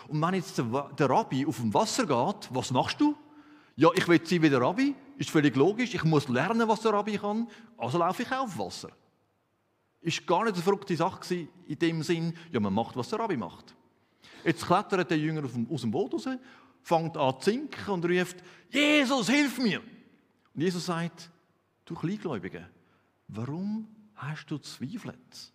Und 0.07 0.21
wenn 0.21 0.35
jetzt 0.35 0.57
der 0.57 1.09
Rabbi 1.09 1.45
auf 1.45 1.57
dem 1.57 1.73
Wasser 1.73 2.05
geht, 2.05 2.47
was 2.51 2.71
machst 2.71 3.01
du? 3.01 3.15
Ja, 3.75 3.89
ich 3.93 4.07
will 4.07 4.25
sein 4.25 4.41
wie 4.41 4.49
der 4.49 4.61
Rabbi, 4.61 4.95
ist 5.17 5.29
völlig 5.29 5.55
logisch. 5.57 5.93
Ich 5.93 6.03
muss 6.05 6.29
lernen, 6.29 6.67
was 6.67 6.79
der 6.81 6.93
Rabbi 6.93 7.17
kann, 7.17 7.49
also 7.77 7.97
laufe 7.97 8.23
ich 8.23 8.31
auf 8.31 8.57
Wasser. 8.57 8.89
Ist 9.99 10.25
gar 10.25 10.45
nicht 10.45 10.53
eine 10.53 10.63
verrückte 10.63 10.95
Sache 10.95 11.47
in 11.67 11.79
dem 11.79 12.01
Sinn, 12.01 12.33
ja, 12.51 12.61
man 12.61 12.73
macht, 12.73 12.95
was 12.95 13.09
der 13.09 13.19
Rabbi 13.19 13.35
macht. 13.35 13.75
Jetzt 14.45 14.65
klettert 14.65 15.11
der 15.11 15.17
Jünger 15.17 15.43
aus 15.43 15.81
dem 15.81 15.91
Boot 15.91 16.13
raus, 16.13 16.29
fängt 16.81 17.17
an 17.17 17.41
zu 17.41 17.51
sinken 17.51 17.89
und 17.89 18.05
ruft, 18.05 18.37
Jesus, 18.69 19.29
hilf 19.29 19.57
mir! 19.59 19.81
Und 20.55 20.61
Jesus 20.61 20.85
sagt, 20.85 21.29
du 21.83 21.93
Kleingläubige, 21.93 22.69
warum 23.27 23.89
hast 24.15 24.45
du 24.49 24.57
zweifelt? 24.59 25.51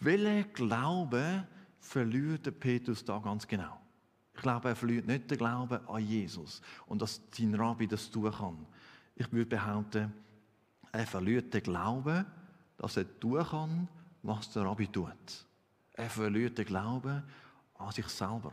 Welchen 0.00 0.52
Glauben 0.52 1.46
verliert 1.80 2.46
der 2.46 2.52
Petrus 2.52 3.04
da 3.04 3.18
ganz 3.18 3.46
genau? 3.46 3.80
Ich 4.34 4.42
glaube, 4.42 4.68
er 4.68 4.76
verliert 4.76 5.06
nicht 5.06 5.30
den 5.30 5.38
Glauben 5.38 5.86
an 5.86 6.02
Jesus 6.02 6.60
und 6.86 7.00
dass 7.00 7.20
sein 7.30 7.54
Rabbi 7.54 7.86
das 7.86 8.10
tun 8.10 8.32
kann. 8.32 8.66
Ich 9.14 9.30
würde 9.32 9.46
behaupten, 9.46 10.12
er 10.92 11.06
verliert 11.06 11.54
den 11.54 11.62
Glauben, 11.62 12.26
dass 12.76 12.96
er 12.96 13.20
tun 13.20 13.44
kann, 13.44 13.88
was 14.22 14.50
der 14.50 14.64
Rabbi 14.64 14.88
tut. 14.88 15.46
Er 15.92 16.10
verliert 16.10 16.58
den 16.58 16.66
Glauben 16.66 17.22
an 17.78 17.92
sich 17.92 18.08
selber. 18.08 18.52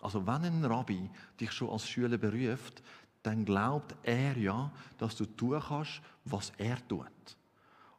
Also 0.00 0.26
wenn 0.26 0.44
ein 0.44 0.64
Rabbi 0.64 1.10
dich 1.38 1.52
schon 1.52 1.70
als 1.70 1.88
Schüler 1.88 2.18
beruft, 2.18 2.82
dann 3.22 3.44
glaubt 3.44 3.94
er 4.02 4.36
ja, 4.36 4.70
dass 4.98 5.16
du 5.16 5.24
tun 5.24 5.60
kannst, 5.66 6.02
was 6.24 6.52
er 6.58 6.76
tut. 6.88 7.36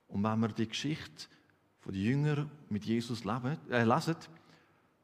Und 0.07 0.23
wenn 0.23 0.39
wir 0.39 0.49
die 0.49 0.67
Geschichte 0.67 1.27
von 1.85 1.93
den 1.93 2.01
Jüngern 2.01 2.51
mit 2.69 2.83
Jesus 2.83 3.23
äh, 3.23 3.83
lesen, 3.83 4.15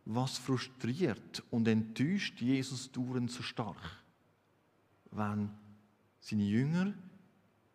was 0.05 0.39
frustriert 0.39 1.43
und 1.51 1.67
enttäuscht 1.67 2.41
Jesus 2.41 2.91
dauernd 2.91 3.29
so 3.29 3.43
stark? 3.43 3.77
Wenn 5.11 5.51
seine 6.19 6.43
Jünger 6.43 6.91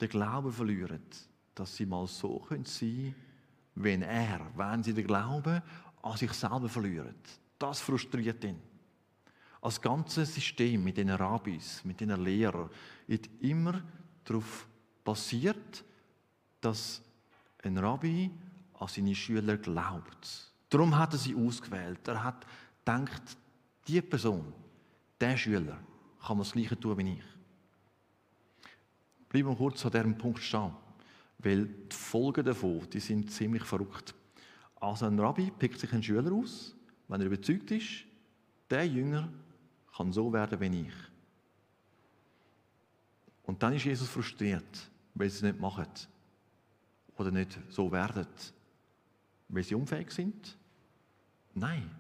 den 0.00 0.08
Glauben 0.08 0.52
verlieren, 0.52 1.02
dass 1.54 1.76
sie 1.76 1.86
mal 1.86 2.08
so 2.08 2.44
sein 2.50 2.64
können, 2.64 3.14
wenn 3.76 4.02
er, 4.02 4.40
wenn 4.56 4.82
sie 4.82 4.92
den 4.92 5.06
Glauben 5.06 5.62
an 6.02 6.16
sich 6.16 6.32
selber 6.32 6.68
verlieren. 6.68 7.14
Das 7.60 7.80
frustriert 7.80 8.42
ihn. 8.42 8.58
Das 9.62 9.80
ganze 9.80 10.26
System 10.26 10.82
mit 10.82 10.96
den 10.96 11.10
Rabbis, 11.10 11.84
mit 11.84 12.00
den 12.00 12.10
Lehrern, 12.22 12.70
ist 13.06 13.28
immer 13.40 13.82
darauf 14.24 14.66
basiert, 15.04 15.84
dass 16.60 17.00
ein 17.62 17.78
Rabbi 17.78 18.30
an 18.78 18.88
seine 18.88 19.14
Schüler 19.14 19.56
glaubt. 19.56 20.52
Darum 20.68 20.96
hat 20.96 21.12
er 21.12 21.18
sie 21.18 21.34
ausgewählt. 21.34 22.06
Er 22.08 22.22
hat 22.22 22.46
gedacht, 22.84 23.22
die 23.86 24.02
Person, 24.02 24.52
der 25.20 25.36
Schüler, 25.36 25.78
kann 26.20 26.36
man 26.36 26.44
das 26.44 26.52
Gleiche 26.52 26.78
tun 26.78 26.98
wie 26.98 27.12
ich. 27.12 27.24
Bleiben 29.28 29.48
wir 29.48 29.56
kurz 29.56 29.84
an 29.84 29.92
diesem 29.92 30.18
Punkt 30.18 30.40
stehen, 30.40 30.72
weil 31.38 31.66
die 31.66 31.94
Folgen 31.94 32.44
davon, 32.44 32.88
die 32.90 33.00
sind 33.00 33.30
ziemlich 33.30 33.64
verrückt. 33.64 34.14
Also 34.80 35.06
ein 35.06 35.18
Rabbi 35.18 35.50
pickt 35.50 35.80
sich 35.80 35.92
einen 35.92 36.02
Schüler 36.02 36.32
aus, 36.32 36.74
wenn 37.08 37.20
er 37.20 37.26
überzeugt 37.26 37.70
ist, 37.70 38.04
der 38.68 38.86
Jünger 38.86 39.28
kann 39.96 40.12
so 40.12 40.32
werden 40.32 40.60
wie 40.60 40.82
ich. 40.82 40.94
Und 43.44 43.62
dann 43.62 43.74
ist 43.74 43.84
Jesus 43.84 44.08
frustriert, 44.08 44.90
weil 45.14 45.30
sie 45.30 45.36
es 45.36 45.42
nicht 45.42 45.60
machen 45.60 45.86
oder 47.16 47.30
nicht 47.30 47.58
so 47.70 47.90
werden, 47.90 48.26
weil 49.48 49.62
sie 49.62 49.74
unfähig 49.74 50.10
sind. 50.10 50.56
Nein, 51.54 51.90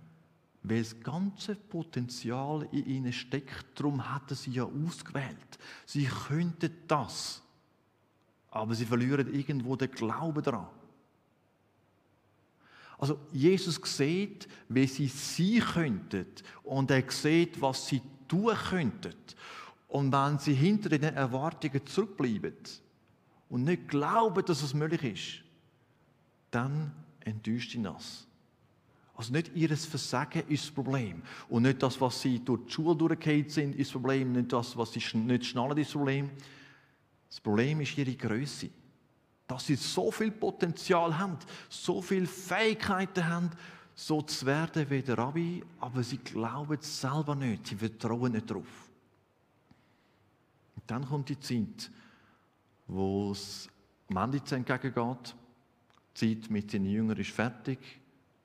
weil 0.62 0.82
das 0.82 0.98
ganze 1.00 1.54
Potenzial 1.54 2.68
in 2.72 2.86
ihnen 2.86 3.12
steckt. 3.12 3.66
Darum 3.78 4.08
hat 4.12 4.30
sie 4.30 4.50
ja 4.50 4.64
ausgewählt. 4.64 5.58
Sie 5.84 6.06
könnten 6.06 6.70
das, 6.88 7.42
aber 8.50 8.74
sie 8.74 8.84
verlieren 8.84 9.32
irgendwo 9.32 9.76
den 9.76 9.90
Glauben 9.90 10.42
daran. 10.42 10.68
Also 12.98 13.20
Jesus 13.32 13.80
sieht, 13.84 14.48
wie 14.68 14.86
sie 14.86 15.08
sein 15.08 15.60
könnten 15.60 16.26
und 16.64 16.90
er 16.90 17.08
sieht, 17.10 17.60
was 17.60 17.86
sie 17.86 18.00
tun 18.26 18.56
könnten. 18.70 19.14
Und 19.88 20.12
wenn 20.12 20.38
sie 20.38 20.54
hinter 20.54 20.88
den 20.88 21.02
Erwartungen 21.02 21.86
zurückbleiben 21.86 22.56
und 23.48 23.64
nicht 23.64 23.88
glauben, 23.88 24.44
dass 24.44 24.62
es 24.62 24.74
möglich 24.74 25.04
ist, 25.04 25.44
dann 26.50 26.92
enttäuscht 27.26 27.74
ihn 27.74 27.84
das. 27.84 28.26
Also 29.16 29.32
nicht 29.32 29.50
ihr 29.54 29.74
Versagen 29.76 30.42
ist 30.48 30.64
das 30.64 30.70
Problem. 30.70 31.22
Und 31.48 31.62
nicht 31.62 31.82
das, 31.82 32.00
was 32.00 32.20
sie 32.20 32.38
durch 32.38 32.66
die 32.66 32.72
Schule 32.72 32.94
durchgefallen 32.94 33.48
sind, 33.48 33.74
ist 33.76 33.88
das 33.88 33.92
Problem. 33.92 34.32
Nicht 34.32 34.52
das, 34.52 34.76
was 34.76 34.92
sie 34.92 35.16
nicht 35.18 35.46
schnallen, 35.46 35.78
ist 35.78 35.88
das 35.88 35.94
Problem. 35.94 36.30
Das 37.28 37.40
Problem 37.40 37.80
ist 37.80 37.96
ihre 37.96 38.14
Größe. 38.14 38.70
Dass 39.46 39.66
sie 39.66 39.76
so 39.76 40.10
viel 40.10 40.32
Potenzial 40.32 41.16
haben, 41.16 41.38
so 41.68 42.02
viele 42.02 42.26
Fähigkeiten 42.26 43.26
haben, 43.26 43.50
so 43.94 44.20
zu 44.20 44.44
werden 44.44 44.90
wie 44.90 45.00
der 45.00 45.16
Rabbi, 45.16 45.64
aber 45.80 46.02
sie 46.02 46.18
glauben 46.18 46.78
es 46.78 47.00
selber 47.00 47.34
nicht, 47.34 47.68
sie 47.68 47.76
vertrauen 47.76 48.32
nicht 48.32 48.50
darauf. 48.50 48.90
Und 50.74 50.82
dann 50.86 51.06
kommt 51.06 51.30
die 51.30 51.40
Zeit, 51.40 51.90
wo 52.86 53.30
es 53.32 53.68
am 54.10 54.16
Ende 54.18 54.42
entgegengeht. 54.54 55.34
Die 56.18 56.40
Zeit 56.40 56.50
mit 56.50 56.70
seinen 56.70 56.86
Jüngern 56.86 57.18
ist 57.18 57.30
fertig. 57.30 57.78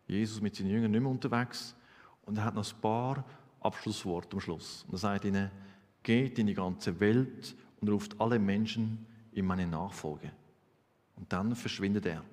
Jesus 0.07 0.41
mit 0.41 0.55
seinen 0.55 0.69
Jüngern 0.69 0.91
nicht 0.91 1.01
mehr 1.01 1.11
unterwegs. 1.11 1.75
Und 2.23 2.37
er 2.37 2.45
hat 2.45 2.55
noch 2.55 2.69
ein 2.69 2.81
paar 2.81 3.25
Abschlussworte 3.61 4.33
am 4.33 4.41
Schluss. 4.41 4.83
Und 4.87 4.93
er 4.93 4.97
sagt 4.97 5.25
ihnen, 5.25 5.49
geht 6.03 6.37
in 6.39 6.47
die 6.47 6.53
ganze 6.53 6.99
Welt 6.99 7.55
und 7.79 7.89
ruft 7.89 8.19
alle 8.19 8.39
Menschen 8.39 9.05
in 9.31 9.45
meine 9.45 9.67
Nachfolge. 9.67 10.31
Und 11.15 11.31
dann 11.31 11.55
verschwindet 11.55 12.05
er. 12.05 12.23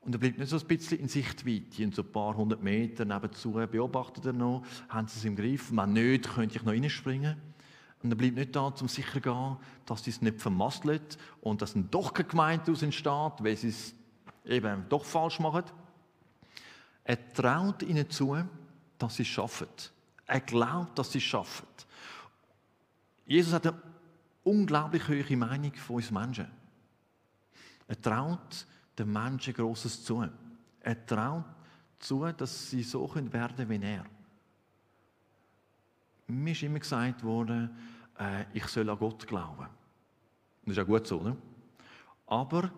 Und 0.00 0.14
er 0.14 0.18
bleibt 0.18 0.38
nicht 0.38 0.48
so 0.48 0.58
ein 0.58 0.66
bisschen 0.66 1.00
in 1.00 1.08
Sichtweite, 1.08 1.82
in 1.82 1.90
so 1.90 2.02
ein 2.02 2.12
paar 2.12 2.36
hundert 2.36 2.62
Meter 2.62 3.04
nebenzu, 3.04 3.52
beobachtet 3.52 4.26
er 4.26 4.32
noch, 4.32 4.64
haben 4.88 5.08
sie 5.08 5.18
es 5.18 5.24
im 5.24 5.34
Griff, 5.34 5.74
wenn 5.74 5.92
nicht, 5.94 6.32
könnte 6.32 6.56
ich 6.56 6.62
noch 6.62 6.72
reinspringen. 6.72 7.36
Und 8.06 8.12
er 8.12 8.16
bleibt 8.16 8.36
nicht 8.36 8.54
da, 8.54 8.60
um 8.68 8.86
sicher 8.86 9.14
zu 9.14 9.20
gehen, 9.20 9.56
dass 9.84 10.04
sie 10.04 10.10
es 10.10 10.22
nicht 10.22 10.40
vermasselt 10.40 11.18
und 11.40 11.60
dass 11.60 11.74
ein 11.74 11.90
doch 11.90 12.14
keine 12.14 12.28
Gemeinde 12.28 12.66
daraus 12.66 12.82
entsteht, 12.82 13.32
weil 13.40 13.56
sie 13.56 13.70
es 13.70 13.96
eben 14.44 14.88
doch 14.88 15.04
falsch 15.04 15.40
machen. 15.40 15.64
Er 17.02 17.32
traut 17.32 17.82
ihnen 17.82 18.08
zu, 18.08 18.36
dass 18.96 19.16
sie 19.16 19.22
es 19.22 19.28
schaffen. 19.28 19.66
Er 20.24 20.38
glaubt, 20.38 20.96
dass 20.96 21.10
sie 21.10 21.18
es 21.18 21.24
schaffen. 21.24 21.66
Jesus 23.26 23.52
hat 23.52 23.66
eine 23.66 23.82
unglaublich 24.44 25.08
hohe 25.08 25.36
Meinung 25.36 25.74
von 25.74 25.96
uns 25.96 26.12
Menschen. 26.12 26.46
Er 27.88 28.00
traut 28.00 28.66
den 28.96 29.12
Menschen 29.12 29.52
Großes 29.52 30.04
zu. 30.04 30.24
Er 30.78 31.06
traut 31.06 31.44
zu, 31.98 32.24
dass 32.30 32.70
sie 32.70 32.84
so 32.84 33.12
werden 33.16 33.56
können 33.56 33.68
wie 33.68 33.84
er. 33.84 34.06
Mir 36.28 36.52
ist 36.52 36.62
immer 36.62 36.78
gesagt 36.78 37.24
worden, 37.24 37.95
äh, 38.18 38.44
ich 38.52 38.66
soll 38.66 38.88
an 38.88 38.98
Gott 38.98 39.26
glauben. 39.26 39.66
Das 40.62 40.72
ist 40.72 40.76
ja 40.76 40.82
gut 40.82 41.06
so, 41.06 41.22
ne? 41.22 41.36
Aber 42.26 42.70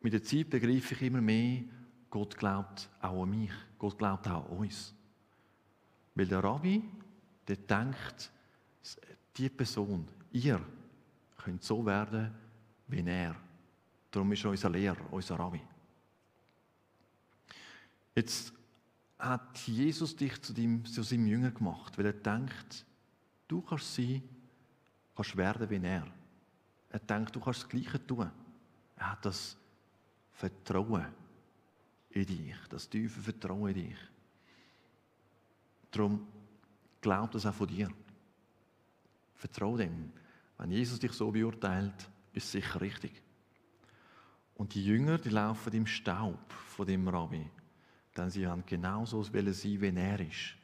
mit 0.00 0.12
der 0.12 0.22
Zeit 0.22 0.50
begreife 0.50 0.94
ich 0.94 1.02
immer 1.02 1.20
mehr, 1.20 1.62
Gott 2.10 2.36
glaubt 2.36 2.90
auch 3.00 3.22
an 3.22 3.30
mich. 3.30 3.52
Gott 3.78 3.96
glaubt 3.96 4.26
auch 4.28 4.50
an 4.50 4.58
uns. 4.58 4.94
Weil 6.14 6.26
der 6.26 6.42
Rabbi, 6.42 6.82
der 7.46 7.56
denkt, 7.56 8.30
die 9.36 9.48
Person, 9.48 10.06
ihr, 10.32 10.60
könnt 11.38 11.62
so 11.62 11.84
werden 11.84 12.32
wie 12.88 13.00
er. 13.06 13.34
Darum 14.10 14.32
ist 14.32 14.44
er 14.44 14.50
unser 14.50 14.70
Lehrer, 14.70 15.10
unser 15.10 15.38
Rabbi. 15.38 15.60
Jetzt 18.14 18.52
hat 19.18 19.58
Jesus 19.66 20.14
dich 20.14 20.40
zu, 20.42 20.52
deinem, 20.52 20.84
zu 20.84 21.02
seinem 21.02 21.26
Jünger 21.26 21.50
gemacht, 21.50 21.96
weil 21.96 22.06
er 22.06 22.12
denkt, 22.12 22.84
du 23.48 23.62
kannst 23.62 23.94
sein, 23.94 24.22
kannst 25.14 25.36
werden 25.36 25.68
wie 25.68 25.86
er. 25.86 26.06
Er 26.90 26.98
denkt, 26.98 27.34
du 27.34 27.40
kannst 27.40 27.62
das 27.62 27.68
Gleiche 27.68 28.06
tun. 28.06 28.30
Er 28.96 29.12
hat 29.12 29.24
das 29.24 29.56
Vertrauen 30.32 31.06
in 32.10 32.26
dich, 32.26 32.56
das 32.68 32.88
tiefe 32.88 33.20
Vertrauen 33.20 33.68
in 33.68 33.74
dich. 33.74 33.98
Darum 35.90 36.26
glaub 37.00 37.30
das 37.32 37.46
auch 37.46 37.54
von 37.54 37.66
dir. 37.66 37.90
Vertraue 39.34 39.78
dem. 39.78 40.12
Wenn 40.58 40.70
Jesus 40.70 40.98
dich 40.98 41.12
so 41.12 41.30
beurteilt, 41.30 42.08
ist 42.32 42.44
es 42.44 42.52
sicher 42.52 42.80
richtig. 42.80 43.22
Und 44.54 44.74
die 44.74 44.84
Jünger, 44.84 45.18
die 45.18 45.30
laufen 45.30 45.72
im 45.72 45.86
Staub 45.86 46.52
von 46.52 46.86
dem 46.86 47.08
Rabbi. 47.08 47.50
Denn 48.16 48.30
sie 48.30 48.46
haben 48.46 48.64
genauso 48.66 49.22
sein, 49.22 49.46
wie 49.80 49.96
er 49.96 50.20
ist. 50.20 50.56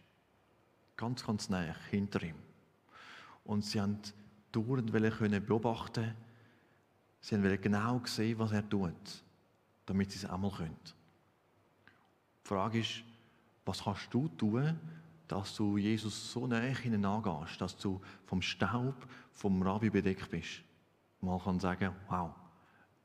Ganz, 0.97 1.25
ganz 1.25 1.49
nah 1.49 1.75
hinter 1.91 2.23
ihm. 2.23 2.37
Und 3.45 3.65
sie 3.65 3.81
haben 3.81 3.99
dauernd 4.53 4.93
können 4.93 5.45
beobachten 5.45 6.15
Sie 7.21 7.35
haben 7.35 7.61
genau 7.61 8.01
sehen, 8.05 8.39
was 8.39 8.53
er 8.53 8.69
tut, 8.69 9.25
damit 9.87 10.11
sie 10.11 10.19
es 10.19 10.25
einmal 10.25 10.51
können. 10.51 10.77
Die 12.45 12.49
Frage 12.49 12.81
ist, 12.81 13.03
was 13.65 13.83
kannst 13.85 14.13
du 14.15 14.29
tun, 14.29 14.79
dass 15.27 15.55
du 15.57 15.77
Jesus 15.77 16.33
so 16.33 16.47
näher 16.47 16.75
hineingehst, 16.75 17.61
dass 17.61 17.77
du 17.77 18.01
vom 18.25 18.41
Staub 18.41 18.95
vom 19.33 19.63
Rabbi 19.63 19.91
bedeckt 19.91 20.31
bist? 20.31 20.63
Mal 21.21 21.39
kann 21.41 21.61
sagen, 21.61 21.95
wow, 22.09 22.31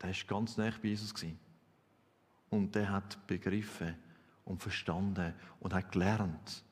der 0.02 0.10
war 0.10 0.16
ganz 0.28 0.58
nah 0.58 0.70
bei 0.82 0.90
Jesus. 0.90 1.14
Und 2.50 2.76
der 2.76 2.92
hat 2.92 3.26
begriffen 3.28 3.96
und 4.46 4.62
verstanden 4.62 5.34
und 5.60 5.74
hat 5.74 5.92
gelernt, 5.92 6.64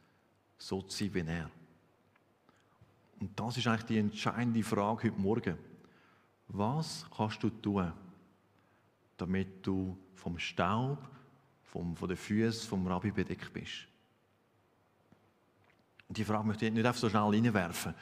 so 0.58 0.82
zu 0.84 1.06
sein 1.06 1.14
wie 1.16 1.28
er. 1.28 1.50
Und 3.22 3.40
das 3.40 3.56
ist 3.56 3.68
eigentlich 3.68 3.86
die 3.86 4.00
entscheidende 4.00 4.64
Frage 4.64 5.10
heute 5.10 5.22
Morgen. 5.22 5.58
Was 6.48 7.06
kannst 7.16 7.42
du 7.44 7.52
tun, 7.52 7.94
damit 9.16 9.66
du 9.66 9.96
vom 10.16 10.40
Staub, 10.40 10.98
vom, 11.64 11.96
von 11.96 12.08
den 12.08 12.18
Füßen 12.18 12.68
vom 12.68 12.88
Rabbi 12.88 13.12
bedeckt 13.12 13.54
bist? 13.54 13.86
Und 16.10 16.18
die 16.18 16.26
Frage 16.26 16.48
möchte 16.48 16.66
ich 16.66 16.74
nicht 16.74 16.84
einfach 16.84 17.00
so 17.00 17.10
schnell 17.10 17.22
reinwerfen. 17.22 17.94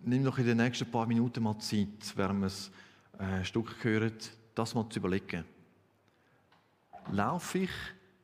Nimm 0.00 0.24
doch 0.24 0.38
in 0.38 0.46
den 0.46 0.56
nächsten 0.56 0.90
paar 0.90 1.06
Minuten 1.06 1.42
mal 1.42 1.58
Zeit, 1.58 2.16
während 2.16 2.40
wir 2.40 2.46
es 2.46 2.70
äh, 3.18 3.44
Stück 3.44 3.84
hören, 3.84 4.14
das 4.54 4.74
mal 4.74 4.88
zu 4.88 4.98
überlegen. 4.98 5.44
Laufe 7.12 7.58
ich 7.58 7.70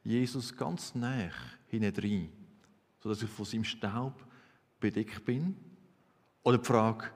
Jesus 0.05 0.57
ganz 0.57 0.95
nah 0.95 1.29
hinein, 1.69 2.31
sodass 2.99 3.23
ich 3.23 3.29
von 3.29 3.45
seinem 3.45 3.65
Staub 3.65 4.25
bedeckt 4.81 5.23
bin? 5.27 5.55
Oder 6.43 6.59
die 6.59 6.65
Frage, 6.65 7.07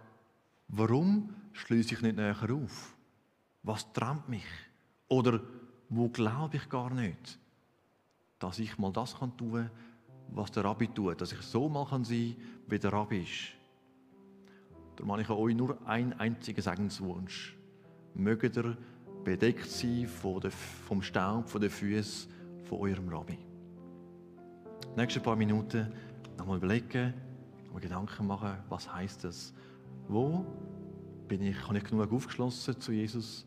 warum 0.69 1.35
schließe 1.53 1.95
ich 1.95 2.03
nicht 2.03 2.17
näher 2.17 2.37
auf? 2.51 2.95
Was 3.63 3.93
trennt 3.93 4.29
mich? 4.29 4.47
Oder 5.09 5.41
wo 5.89 6.09
glaube 6.09 6.57
ich 6.57 6.69
gar 6.69 6.93
nicht, 6.93 7.39
dass 8.39 8.59
ich 8.59 8.79
mal 8.79 8.93
das 8.93 9.19
kann 9.19 9.37
tun, 9.37 9.71
was 10.29 10.51
der 10.51 10.65
Rabbi 10.65 10.89
tut, 10.89 11.21
dass 11.21 11.33
ich 11.33 11.41
so 11.43 11.69
mal 11.69 11.87
kann 11.87 12.05
sein, 12.05 12.37
wie 12.67 12.79
der 12.79 12.93
Rabbi 12.93 13.23
ist. 13.23 13.53
Darum 14.97 15.13
habe 15.13 15.23
ich 15.23 15.29
euch 15.29 15.55
nur 15.55 15.79
einen 15.87 16.13
einzigen 16.15 16.63
Segenswunsch 16.63 17.57
mögt 18.17 18.57
ihr 18.57 18.77
bedeckt 19.25 19.69
sein 19.69 20.07
vom 20.07 21.03
Staub 21.03 21.49
von 21.49 21.61
den 21.61 21.71
Füßen 21.71 22.31
von 22.65 22.79
eurem 22.79 23.09
Rabbi. 23.09 23.39
Die 24.95 25.01
nächsten 25.01 25.23
paar 25.23 25.37
Minuten 25.37 25.93
nochmal 26.39 26.59
überlegen, 26.59 27.15
mal 27.77 27.81
Gedanken 27.81 28.27
machen, 28.27 28.57
was 28.71 28.91
heißt 28.93 29.25
das? 29.25 29.53
Wo 30.09 30.47
bin 31.29 31.43
ich, 31.43 31.61
habe 31.67 31.77
ich 31.77 31.85
genug 31.85 32.11
aufgeschlossen 32.11 32.81
zu 32.81 32.93
Jesus 32.93 33.47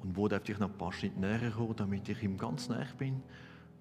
und 0.00 0.16
wo 0.16 0.28
darf 0.28 0.48
ich 0.48 0.58
noch 0.58 0.70
ein 0.70 0.78
paar 0.78 0.92
Schritte 0.92 1.18
näher 1.18 1.50
kommen, 1.50 1.74
damit 1.74 2.08
ich 2.08 2.22
ihm 2.22 2.38
ganz 2.38 2.68
näher 2.68 2.86
bin, 2.96 3.20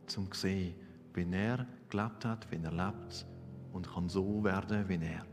zum 0.08 0.32
zu 0.32 0.40
sehen, 0.40 0.74
wie 1.14 1.32
er 1.32 1.68
gelebt 1.90 2.26
hat, 2.26 2.50
wie 2.50 2.64
er 2.64 2.72
lebt 2.72 3.26
und 3.72 3.88
kann 3.94 4.10
so 4.10 4.44
werden 4.44 4.90
wie 4.90 4.96
er. 4.96 5.33